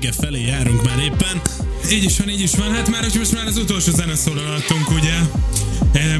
vége 0.00 0.12
felé 0.20 0.46
járunk 0.46 0.82
már 0.84 0.98
éppen. 0.98 1.40
Így 1.90 2.04
is 2.04 2.18
van, 2.18 2.28
így 2.28 2.40
is 2.40 2.54
van. 2.54 2.70
Hát 2.74 2.88
már, 2.88 3.02
hogy 3.02 3.14
most 3.18 3.32
már 3.32 3.46
az 3.46 3.56
utolsó 3.56 3.92
zeneszólalattunk, 3.92 4.90
ugye? 4.90 5.18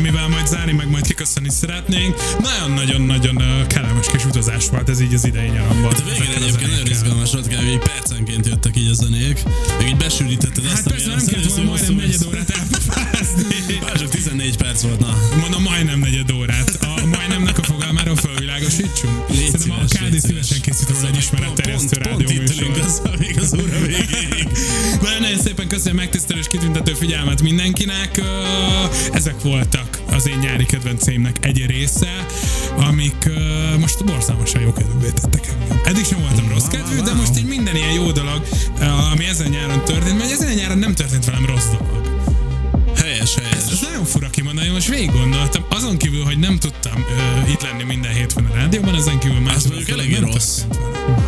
mivel 0.01 0.29
majd 0.29 0.47
zárni, 0.47 0.73
meg 0.73 0.91
majd 0.91 1.07
kiköszönni 1.07 1.51
szeretnénk. 1.51 2.15
Nagyon-nagyon-nagyon 2.41 3.67
kellemes 3.67 4.07
kis 4.13 4.25
utazás 4.25 4.69
volt 4.69 4.89
ez 4.89 5.01
így 5.01 5.15
az 5.15 5.25
idei 5.25 5.49
nyaramban. 5.49 5.91
Hát 5.91 6.01
a 6.01 6.05
végén 6.05 6.43
egyébként 6.43 6.71
nagyon 6.71 6.87
izgalmas 6.87 7.33
volt, 7.33 7.49
kb. 7.49 7.85
percenként 7.85 8.47
jöttek 8.47 8.77
így 8.77 8.91
a 8.91 8.95
zenék, 8.95 9.43
meg 9.79 9.89
így 9.89 9.97
besűrítetted 9.97 10.65
hát 10.65 10.73
azt, 10.73 10.83
hát 10.83 10.93
persze, 10.93 11.40
úgyhogy 25.91 26.05
megtisztelő 26.05 26.41
és 26.41 26.49
kitüntető 26.49 26.93
figyelmet 26.93 27.43
mindenkinek. 27.43 28.21
Ezek 29.13 29.41
voltak 29.43 29.99
az 30.11 30.29
én 30.29 30.39
nyári 30.39 30.65
kedvenceimnek 30.65 31.37
egy 31.41 31.67
része, 31.67 32.27
amik 32.77 33.31
most 33.81 34.05
borzalmasan 34.05 34.61
jó 34.61 34.73
kedvűvé 34.73 35.09
tettek 35.09 35.47
engem. 35.61 35.81
Eddig 35.85 36.05
sem 36.05 36.21
voltam 36.21 36.49
rossz 36.49 36.67
kedvű, 36.67 37.01
de 37.01 37.13
most 37.13 37.39
így 37.39 37.45
minden 37.47 37.77
ilyen 37.77 37.93
jó 37.93 38.11
dolog, 38.11 38.43
ami 39.13 39.25
ezen 39.25 39.49
nyáron 39.51 39.85
történt, 39.85 40.19
mert 40.19 40.31
ezen 40.31 40.55
nyáron 40.55 40.79
nem 40.79 40.95
történt 40.95 41.25
velem 41.25 41.47
rossz 41.47 41.67
dolog. 41.67 42.23
Helyes, 42.97 43.35
helyes. 43.35 43.57
Ez, 43.57 43.69
ez 43.73 43.81
nagyon 43.81 44.05
fura 44.05 44.31
kimondani, 44.31 44.69
most 44.69 44.89
végig 44.89 45.13
gondoltam. 45.13 45.65
Azon 45.71 45.97
kívül, 45.97 46.25
hogy 46.25 46.39
nem 46.39 46.59
tudtam 46.59 47.05
uh, 47.43 47.51
itt 47.51 47.63
lenni 47.63 47.83
minden 47.83 48.13
hétfőn 48.13 48.45
a 48.45 48.55
rádióban, 48.55 48.95
ezen 48.95 49.19
kívül 49.19 49.41
más. 49.41 49.55
Ez 49.55 49.65
mondjuk 49.65 49.89
eléggé 49.89 50.17
rossz. 50.19 50.59
Történt. 50.59 51.20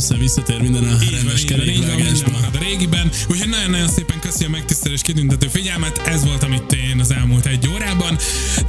össze 0.00 0.16
visszatér 0.16 0.60
minden 0.60 0.84
a 0.84 0.96
rendes 1.10 1.44
kerékvágásba. 1.44 2.30
a 2.54 2.58
régiben. 2.58 3.10
Úgyhogy 3.28 3.48
nagyon-nagyon 3.48 3.88
szépen 3.88 4.20
köszi 4.20 4.44
a 4.44 4.48
megtisztelés 4.48 5.02
kitüntető 5.02 5.48
figyelmet. 5.48 5.98
Ez 5.98 6.24
volt, 6.24 6.42
amit 6.42 6.72
én 6.72 7.00
az 7.00 7.10
elmúlt 7.10 7.46
egy 7.46 7.68
órában. 7.68 8.18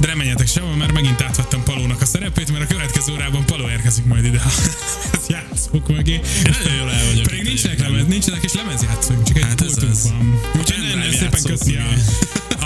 De 0.00 0.06
remegyetek 0.06 0.46
sehol, 0.46 0.76
mert 0.76 0.92
megint 0.92 1.22
átvettem 1.22 1.62
Palónak 1.62 2.00
a 2.00 2.04
szerepét, 2.04 2.52
mert 2.52 2.70
a 2.70 2.74
következő 2.74 3.12
órában 3.12 3.44
Paló 3.44 3.68
érkezik 3.68 4.04
majd 4.04 4.24
ide. 4.24 4.42
Ez 5.18 5.26
játszók 5.28 5.88
meg 5.88 6.08
Én 6.08 6.20
nagyon 6.44 6.78
jól 6.78 6.90
el 6.90 7.06
vagyok. 7.06 7.26
Pedig 7.26 7.42
nincsenek 7.42 7.78
lemez, 7.78 8.06
nincsenek 8.06 8.40
lemez 8.42 8.54
lemezjátszók, 8.54 9.22
csak 9.22 9.36
egy 9.36 9.42
hát 9.42 9.60
ez 9.60 10.02
van. 10.02 10.40
Úgyhogy 10.58 10.82
nagyon 10.94 11.12
szépen 11.12 11.42
köszi 11.42 11.76
a, 11.76 11.88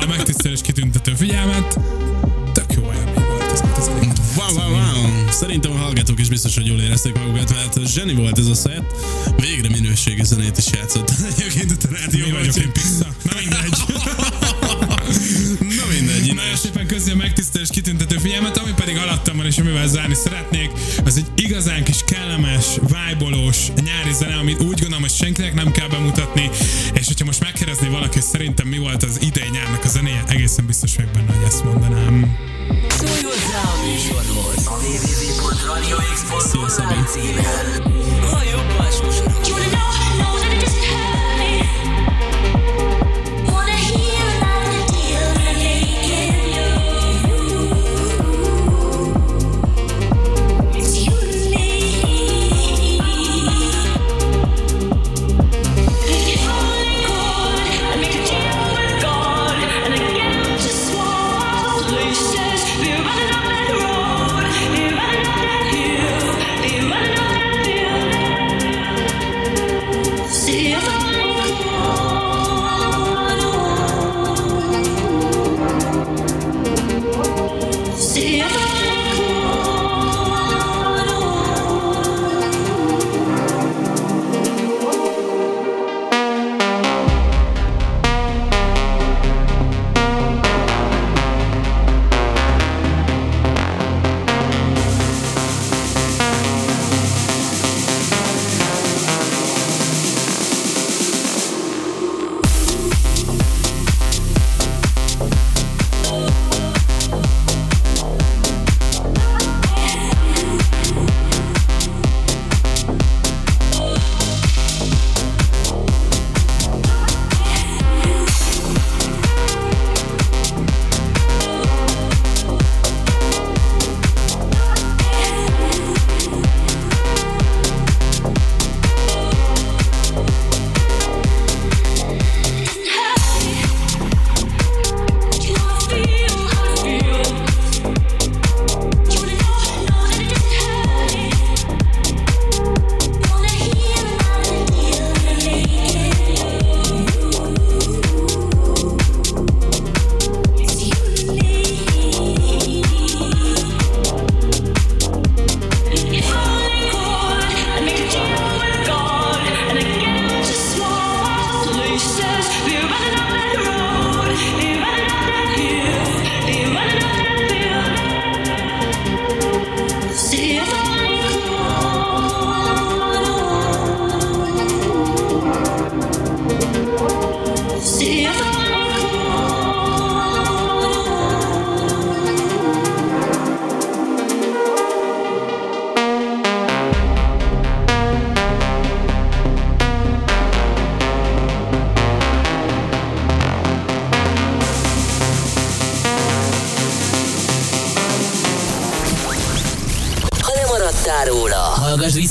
a 0.01 0.07
megtisztelő 0.07 0.55
és 0.55 0.61
kitüntető 0.61 1.15
figyelmet. 1.15 1.79
Wow, 4.37 4.55
wow, 4.55 4.71
wow. 4.71 5.31
Szerintem 5.31 5.73
a 5.73 5.77
hallgatók 5.77 6.21
is 6.21 6.29
biztos, 6.29 6.55
hogy 6.55 6.67
jól 6.67 6.81
érezték 6.81 7.15
magukat, 7.19 7.51
mert 7.51 7.89
zseni 7.89 8.15
volt 8.15 8.39
ez 8.39 8.47
a 8.47 8.55
set. 8.55 8.83
Végre 9.37 9.69
minőségi 9.69 10.25
zenét 10.25 10.59
is 10.59 10.65
játszott. 10.73 11.11
Egyébként 11.37 11.85
a 11.85 11.89
Mi 11.91 11.97
rádióban. 12.01 12.39
vagyok 12.39 12.57
én 12.57 12.73
pizza? 12.73 13.07
Na 13.23 13.33
mindegy. 13.39 13.79
Na 15.97 16.03
mindegy. 16.03 16.35
Nagyon 16.35 16.57
szépen 16.57 16.87
köszi 16.87 17.11
a 17.11 17.17
megtisztelés 17.17 17.69
kitüntető 17.69 18.17
figyelmet, 18.17 18.57
ami 18.57 18.71
pedig 18.77 18.97
alattam 18.97 19.37
van 19.37 19.47
és 19.47 19.59
amivel 19.59 19.87
zárni 19.87 20.15
szeretnék, 20.15 20.71
az 21.05 21.17
egy 21.17 21.27
igazán 21.35 21.85
kis 21.85 22.05
kellemes, 22.07 22.65
vájbolós 22.81 23.57
nyári 23.85 24.13
zene, 24.13 24.35
amit 24.35 24.63
úgy 24.63 24.79
gondolom, 24.81 25.01
hogy 25.01 25.11
senkinek 25.11 25.55
nem 25.55 25.71
kell 25.71 25.89
bemutatni, 25.89 26.51
és 26.95 27.07
hogyha 27.07 27.25
most 27.25 27.41
megkérdezné 27.41 27.89
valaki, 27.89 28.13
hogy 28.13 28.23
szerintem 28.23 28.67
mi 28.67 28.79
volt 28.79 29.03
az 29.03 29.19
idei 29.21 29.49
nyárnak 29.53 29.85
a 29.85 29.89
zenéje, 29.89 30.25
egészen 30.29 30.67
biztos 30.67 30.97
vagyok 30.97 31.11
benne, 31.11 31.33
hogy 31.33 31.47
ezt 31.47 31.65
mondanám. 31.65 32.37
Szólj 32.89 33.23
hozzá 33.23 33.61
a 33.61 33.77
műsorhoz 33.87 34.67
a 34.67 34.77
www.radiox.hu 34.83 36.67
címen. 37.13 37.67
A 38.33 38.43
jobb 38.53 38.75
alsó 38.79 39.11